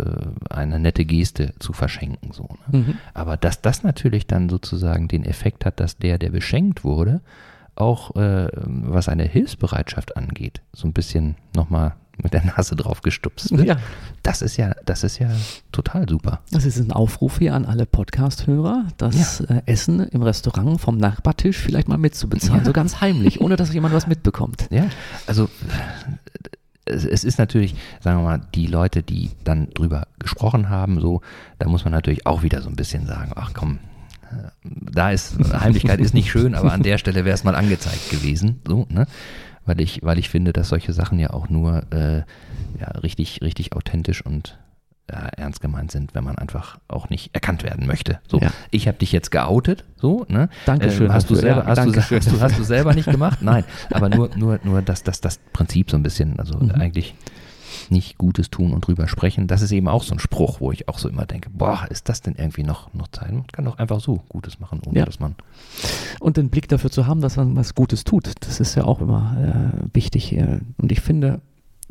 [0.49, 2.33] eine nette Geste zu verschenken.
[2.33, 2.79] So, ne?
[2.79, 2.97] Mhm.
[3.13, 7.21] Aber dass das natürlich dann sozusagen den Effekt hat, dass der, der beschenkt wurde,
[7.75, 13.51] auch äh, was eine Hilfsbereitschaft angeht, so ein bisschen nochmal mit der Nase drauf gestupst
[13.55, 13.67] wird.
[13.67, 13.77] Ja.
[14.23, 15.29] Das ist ja, das ist ja
[15.71, 16.41] total super.
[16.51, 21.57] Das ist ein Aufruf hier an alle Podcast-Hörer, das äh, Essen im Restaurant vom Nachbartisch
[21.57, 22.65] vielleicht mal mitzubezahlen, Ja.
[22.65, 24.67] so ganz heimlich, ohne dass jemand was mitbekommt.
[24.71, 24.87] Ja,
[25.27, 25.49] also
[26.85, 31.21] es, es ist natürlich, sagen wir mal, die Leute, die dann drüber gesprochen haben, so,
[31.59, 33.79] da muss man natürlich auch wieder so ein bisschen sagen, ach komm,
[34.31, 34.49] äh,
[34.91, 38.61] da ist, Heimlichkeit ist nicht schön, aber an der Stelle wäre es mal angezeigt gewesen,
[38.67, 39.05] so, ne?
[39.67, 42.23] Weil ich, weil ich finde, dass solche Sachen ja auch nur äh,
[42.79, 44.57] ja, richtig, richtig authentisch und
[45.09, 48.19] ja, ernst gemeint sind, wenn man einfach auch nicht erkannt werden möchte.
[48.29, 48.49] So, Ja.
[48.71, 50.49] ich habe dich jetzt geoutet, so, ne?
[50.65, 52.93] Dankeschön Ähm, hast du dafür, selber, ja, hast, du, Dankeschön hast, du, hast du selber
[52.93, 53.39] nicht gemacht?
[53.41, 56.71] Nein, aber nur, nur, nur dass das, das Prinzip so ein bisschen, also Mhm.
[56.71, 57.15] eigentlich
[57.91, 59.47] nicht Gutes tun und drüber sprechen.
[59.47, 62.09] Das ist eben auch so ein Spruch, wo ich auch so immer denke, boah, ist
[62.09, 63.31] das denn irgendwie noch, noch Zeit?
[63.31, 65.05] Man kann doch einfach so Gutes machen, ohne Ja.
[65.05, 65.35] dass man.
[66.19, 69.01] Und den Blick dafür zu haben, dass man was Gutes tut, das ist ja auch
[69.01, 70.33] immer äh, wichtig.
[70.33, 71.41] Äh, und ich finde,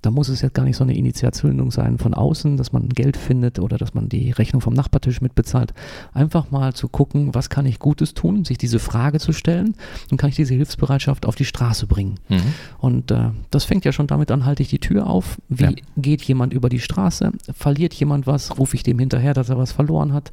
[0.03, 3.17] da muss es jetzt gar nicht so eine Initialzündung sein von außen, dass man Geld
[3.17, 5.73] findet oder dass man die Rechnung vom Nachbartisch mitbezahlt.
[6.13, 9.75] Einfach mal zu gucken, was kann ich Gutes tun, sich diese Frage zu stellen
[10.11, 12.17] und kann ich diese Hilfsbereitschaft auf die Straße bringen.
[12.29, 12.43] Mhm.
[12.79, 15.73] Und äh, das fängt ja schon damit an, halte ich die Tür auf, wie ja.
[15.97, 19.73] geht jemand über die Straße, verliert jemand was, rufe ich dem hinterher, dass er was
[19.73, 20.31] verloren hat.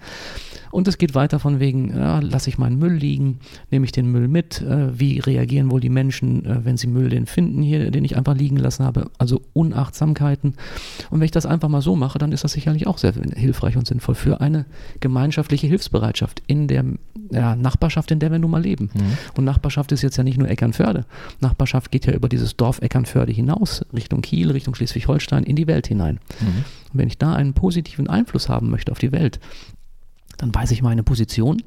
[0.74, 3.38] Und es geht weiter von wegen, ja, lasse ich meinen Müll liegen,
[3.70, 7.10] nehme ich den Müll mit, äh, wie reagieren wohl die Menschen, äh, wenn sie Müll
[7.10, 9.12] den finden hier, den ich einfach liegen lassen habe.
[9.20, 10.56] Also Unachtsamkeiten.
[11.10, 13.78] Und wenn ich das einfach mal so mache, dann ist das sicherlich auch sehr hilfreich
[13.78, 14.66] und sinnvoll für eine
[15.00, 16.86] gemeinschaftliche Hilfsbereitschaft in der
[17.32, 18.90] ja, Nachbarschaft, in der wir nun mal leben.
[18.94, 19.18] Mhm.
[19.38, 21.06] Und Nachbarschaft ist jetzt ja nicht nur Eckernförde.
[21.40, 25.88] Nachbarschaft geht ja über dieses Dorf Eckernförde hinaus, Richtung Kiel, Richtung Schleswig-Holstein, in die Welt
[25.88, 26.20] hinein.
[26.40, 26.66] Mhm.
[26.94, 29.40] Und wenn ich da einen positiven Einfluss haben möchte auf die Welt,
[30.38, 31.62] dann weiß ich meine Position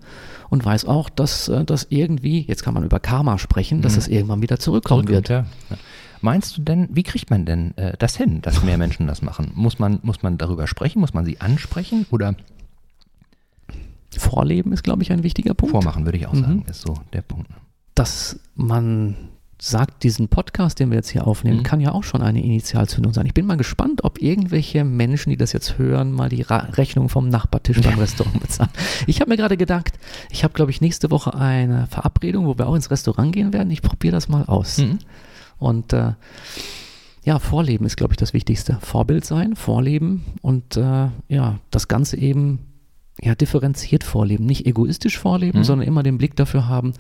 [0.51, 3.99] und weiß auch, dass äh, das irgendwie, jetzt kann man über Karma sprechen, dass mhm.
[3.99, 5.29] es irgendwann wieder zurückkommen wird.
[5.29, 5.47] Ja.
[6.27, 9.53] Meinst du denn, wie kriegt man denn äh, das hin, dass mehr Menschen das machen?
[9.55, 10.99] Muss man, muss man darüber sprechen?
[10.99, 12.05] Muss man sie ansprechen?
[12.11, 12.35] Oder?
[14.11, 15.71] Vorleben ist, glaube ich, ein wichtiger Punkt.
[15.71, 16.65] Vormachen, würde ich auch sagen, mhm.
[16.69, 17.49] ist so der Punkt.
[17.95, 19.15] Dass man
[19.63, 21.63] sagt, diesen Podcast, den wir jetzt hier aufnehmen, mhm.
[21.63, 23.27] kann ja auch schon eine Initialzündung sein.
[23.27, 27.09] Ich bin mal gespannt, ob irgendwelche Menschen, die das jetzt hören, mal die Ra Rechnung
[27.09, 28.71] vom Nachbartisch beim Restaurant bezahlen.
[29.07, 29.93] Ich habe mir gerade gedacht,
[30.31, 33.71] ich habe, glaube ich, nächste Woche eine Verabredung, wo wir auch ins Restaurant gehen werden.
[33.71, 34.79] Ich probiere das mal aus.
[34.79, 34.99] Mhm.
[35.59, 36.13] Und äh,
[37.25, 38.79] ja, Vorleben ist, glaube ich, das Wichtigste.
[38.81, 42.61] Vorbild sein, Vorleben und äh, ja, das Ganze eben
[43.21, 44.47] ja, differenziert vorleben.
[44.47, 45.65] Nicht egoistisch vorleben, mhm.
[45.65, 46.93] sondern immer den Blick dafür haben,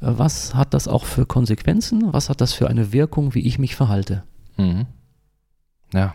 [0.00, 2.12] was hat das auch für Konsequenzen?
[2.12, 4.24] Was hat das für eine Wirkung, wie ich mich verhalte?
[4.56, 4.86] Mhm.
[5.92, 6.14] Ja.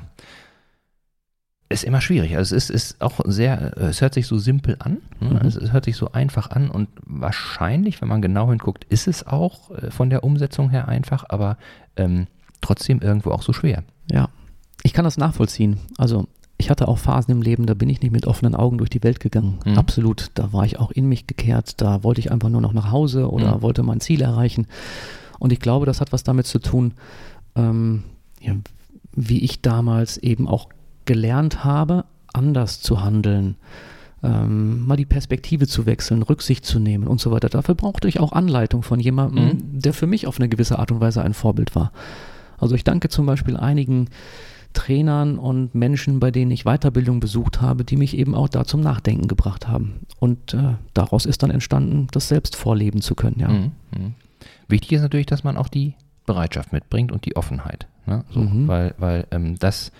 [1.71, 2.35] Ist immer schwierig.
[2.35, 5.39] Also es ist, ist auch sehr, es hört sich so simpel an, ne?
[5.41, 5.47] mhm.
[5.47, 9.25] es, es, hört sich so einfach an und wahrscheinlich, wenn man genau hinguckt, ist es
[9.25, 11.57] auch äh, von der Umsetzung her einfach, aber
[11.95, 12.27] ähm,
[12.61, 13.83] trotzdem irgendwo auch so schwer.
[14.11, 14.29] Ja,
[14.83, 15.77] ich kann das nachvollziehen.
[15.97, 18.89] Also ich hatte auch Phasen im Leben, da bin ich nicht mit offenen Augen durch
[18.89, 19.59] die Welt gegangen.
[19.65, 19.77] Mhm.
[19.77, 20.29] Absolut.
[20.35, 21.81] Da war ich auch in mich gekehrt.
[21.81, 23.61] Da wollte ich einfach nur noch nach Hause oder mhm.
[23.63, 24.67] wollte mein Ziel erreichen.
[25.39, 26.93] Und ich glaube, das hat was damit zu tun,
[27.55, 28.03] ähm,
[28.39, 28.53] ja,
[29.13, 30.69] wie ich damals eben auch
[31.05, 33.55] gelernt habe, anders zu handeln.
[34.23, 37.49] Ähm, mal die Perspektive zu wechseln, Rücksicht zu nehmen und so weiter.
[37.49, 39.79] Dafür brauchte ich auch Anleitung von jemandem, mhm.
[39.79, 41.91] der für mich auf eine gewisse Art und Weise ein Vorbild war.
[42.59, 44.09] Also ich danke zum Beispiel einigen
[44.73, 48.81] Trainern und Menschen, bei denen ich Weiterbildung besucht habe, die mich eben auch da zum
[48.81, 50.01] Nachdenken gebracht haben.
[50.19, 53.37] Und äh, daraus ist dann entstanden, das selbst vorleben zu können.
[53.39, 53.47] Ja.
[53.49, 53.71] Mhm.
[53.91, 54.13] mhm.
[54.67, 55.95] Wichtig ist natürlich, dass man auch die
[56.25, 57.87] Bereitschaft mitbringt und die Offenheit.
[58.05, 58.23] Ne?
[58.29, 58.67] So, mhm.
[58.67, 59.91] Weil, weil ähm, das,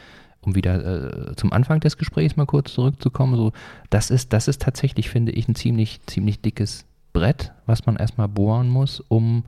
[0.42, 3.52] um wieder äh, zum Anfang des Gesprächs mal kurz zurückzukommen, so,
[3.90, 8.28] das ist, das ist tatsächlich, finde ich, ein ziemlich, ziemlich dickes Brett, was man erstmal
[8.28, 9.44] bohren muss, um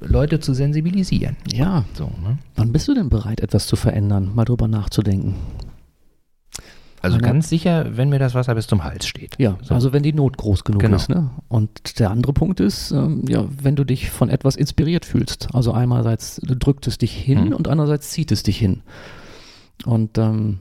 [0.00, 1.36] Leute zu sensibilisieren.
[1.52, 1.84] Ja.
[1.94, 2.38] So, ne?
[2.56, 5.34] Wann bist du denn bereit, etwas zu verändern, mal drüber nachzudenken?
[7.00, 9.36] Also Meine, ganz sicher, wenn mir das Wasser bis zum Hals steht.
[9.38, 9.74] Ja, so.
[9.74, 10.96] also wenn die Not groß genug genau.
[10.96, 11.08] ist.
[11.08, 11.30] Ne?
[11.48, 15.48] Und der andere Punkt ist, ähm, ja, wenn du dich von etwas inspiriert fühlst.
[15.52, 17.52] Also einerseits drückt es dich hin hm.
[17.52, 18.82] und andererseits zieht es dich hin.
[19.84, 20.60] Und ähm,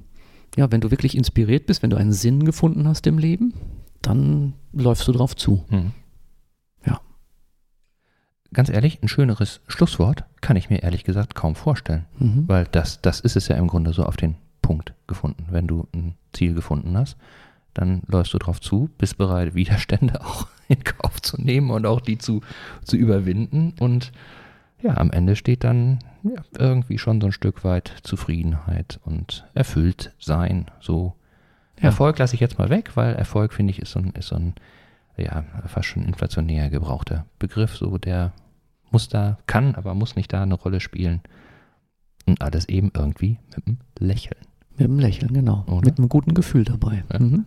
[0.55, 3.53] ja, wenn du wirklich inspiriert bist, wenn du einen Sinn gefunden hast im Leben,
[4.01, 5.63] dann läufst du drauf zu.
[5.69, 5.91] Hm
[8.53, 12.05] ganz ehrlich, ein schöneres Schlusswort kann ich mir ehrlich gesagt kaum vorstellen.
[12.19, 12.45] Mhm.
[12.47, 15.47] Weil das, das ist es ja im Grunde so auf den Punkt gefunden.
[15.51, 17.17] Wenn du ein Ziel gefunden hast,
[17.73, 22.01] dann läufst du drauf zu, bist bereit, Widerstände auch in Kauf zu nehmen und auch
[22.01, 22.41] die zu,
[22.83, 23.73] zu überwinden.
[23.79, 24.11] Und
[24.81, 25.99] ja, am Ende steht dann
[26.29, 30.65] ja, irgendwie schon so ein Stück weit Zufriedenheit und erfüllt sein.
[30.79, 31.15] So
[31.77, 31.85] ja.
[31.85, 34.35] Erfolg lasse ich jetzt mal weg, weil Erfolg, finde ich, ist so ein, ist so
[34.35, 34.55] ein
[35.17, 38.33] ja, fast schon inflationär gebrauchter Begriff, so der
[38.91, 41.21] muss da, kann, aber muss nicht da eine Rolle spielen.
[42.25, 44.46] Und alles eben irgendwie mit einem Lächeln.
[44.77, 45.63] Mit einem Lächeln, genau.
[45.67, 45.85] Oder?
[45.85, 47.03] Mit einem guten Gefühl dabei.
[47.11, 47.19] Ja.
[47.19, 47.45] Mhm.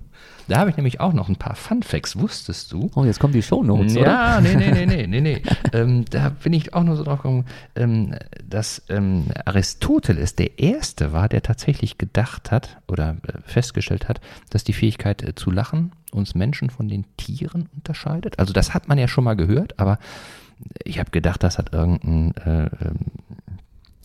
[0.49, 2.91] Da habe ich nämlich auch noch ein paar Fun Facts, wusstest du?
[2.97, 4.11] Oh, jetzt kommen die Shownotes, ja, oder?
[4.11, 5.43] Ja, nee, nee, nee, nee, nee, nee.
[5.73, 7.45] ähm, da bin ich auch nur so drauf gekommen,
[7.77, 8.15] ähm,
[8.49, 14.21] dass ähm, Aristoteles der Erste war, der tatsächlich gedacht hat oder äh, festgestellt hat,
[14.51, 18.37] dass die Fähigkeit äh, zu lachen uns Menschen von den Tieren unterscheidet.
[18.41, 20.01] Also das hat man ja schon mal gehört, aber
[20.85, 22.97] ich habe gedacht, das hat irgendein äh, ähm,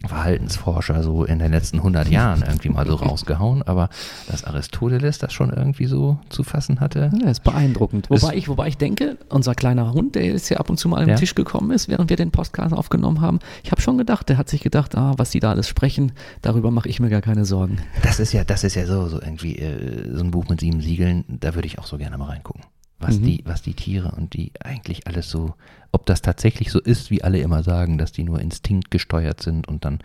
[0.07, 3.89] Verhaltensforscher so in den letzten 100 Jahren irgendwie mal so rausgehauen, aber
[4.27, 7.11] dass Aristoteles das schon irgendwie so zu fassen hatte.
[7.21, 8.09] Ja, ist beeindruckend.
[8.09, 10.89] Wobei, ist ich, wobei ich denke, unser kleiner Hund, der jetzt hier ab und zu
[10.89, 11.15] mal am ja.
[11.15, 14.49] Tisch gekommen ist, während wir den Podcast aufgenommen haben, ich habe schon gedacht, der hat
[14.49, 17.77] sich gedacht, ah, was die da alles sprechen, darüber mache ich mir gar keine Sorgen.
[18.03, 20.81] Das ist ja, das ist ja so, so irgendwie äh, so ein Buch mit sieben
[20.81, 22.63] Siegeln, da würde ich auch so gerne mal reingucken
[22.99, 23.23] was, mhm.
[23.23, 25.55] die, was die Tiere und die eigentlich alles so,
[25.91, 29.85] ob das tatsächlich so ist, wie alle immer sagen, dass die nur instinktgesteuert sind und
[29.85, 29.99] dann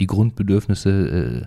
[0.00, 1.46] die Grundbedürfnisse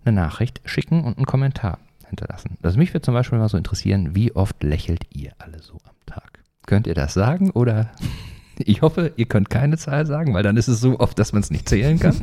[0.04, 1.78] eine Nachricht schicken und einen Kommentar
[2.12, 2.58] hinterlassen.
[2.62, 5.96] Also mich würde zum Beispiel mal so interessieren, wie oft lächelt ihr alle so am
[6.06, 6.44] Tag?
[6.66, 7.92] Könnt ihr das sagen oder
[8.58, 11.42] ich hoffe, ihr könnt keine Zahl sagen, weil dann ist es so oft, dass man
[11.42, 12.16] es nicht zählen kann.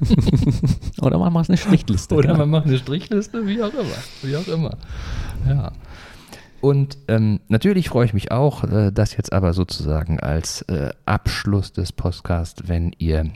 [1.00, 2.14] Oder man macht eine Strichliste.
[2.14, 3.96] Oder man macht eine Strichliste, wie auch immer.
[4.22, 4.76] Wie auch immer.
[5.48, 5.72] Ja.
[6.60, 11.72] Und ähm, natürlich freue ich mich auch, äh, das jetzt aber sozusagen als äh, Abschluss
[11.72, 13.30] des Podcasts, wenn ihr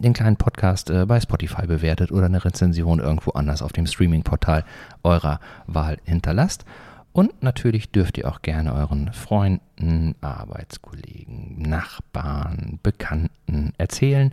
[0.00, 4.64] den kleinen Podcast äh, bei Spotify bewertet oder eine Rezension irgendwo anders auf dem Streaming-Portal
[5.02, 6.64] eurer Wahl hinterlasst.
[7.12, 14.32] Und natürlich dürft ihr auch gerne euren Freunden, Arbeitskollegen, Nachbarn, Bekannten erzählen,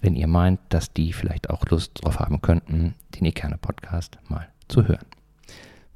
[0.00, 4.48] wenn ihr meint, dass die vielleicht auch Lust drauf haben könnten, den Ikerne Podcast mal
[4.68, 5.19] zu hören.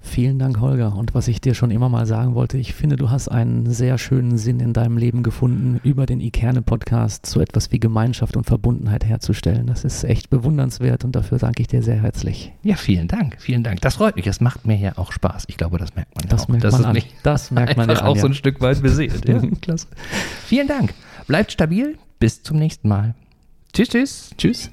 [0.05, 0.95] Vielen Dank, Holger.
[0.95, 3.99] Und was ich dir schon immer mal sagen wollte, ich finde, du hast einen sehr
[3.99, 9.05] schönen Sinn in deinem Leben gefunden, über den Ikerne-Podcast so etwas wie Gemeinschaft und Verbundenheit
[9.05, 9.67] herzustellen.
[9.67, 12.53] Das ist echt bewundernswert und dafür danke ich dir sehr herzlich.
[12.63, 13.39] Ja, vielen Dank.
[13.41, 13.81] Vielen Dank.
[13.81, 14.27] Das freut mich.
[14.27, 15.47] Es macht mir ja auch Spaß.
[15.49, 16.49] Ich glaube, das merkt man das ja auch.
[16.49, 17.03] Merkt das man an.
[17.25, 18.21] Das merkt man ja auch an, ja.
[18.21, 19.27] so ein Stück weit beseelt.
[19.27, 19.89] Ja, klasse.
[20.45, 20.95] Vielen Dank.
[21.27, 21.99] Bleibt stabil.
[22.21, 23.15] Bis zum nächsten Mal.
[23.73, 24.31] Tschüss, tschüss.
[24.39, 24.71] Tschüss.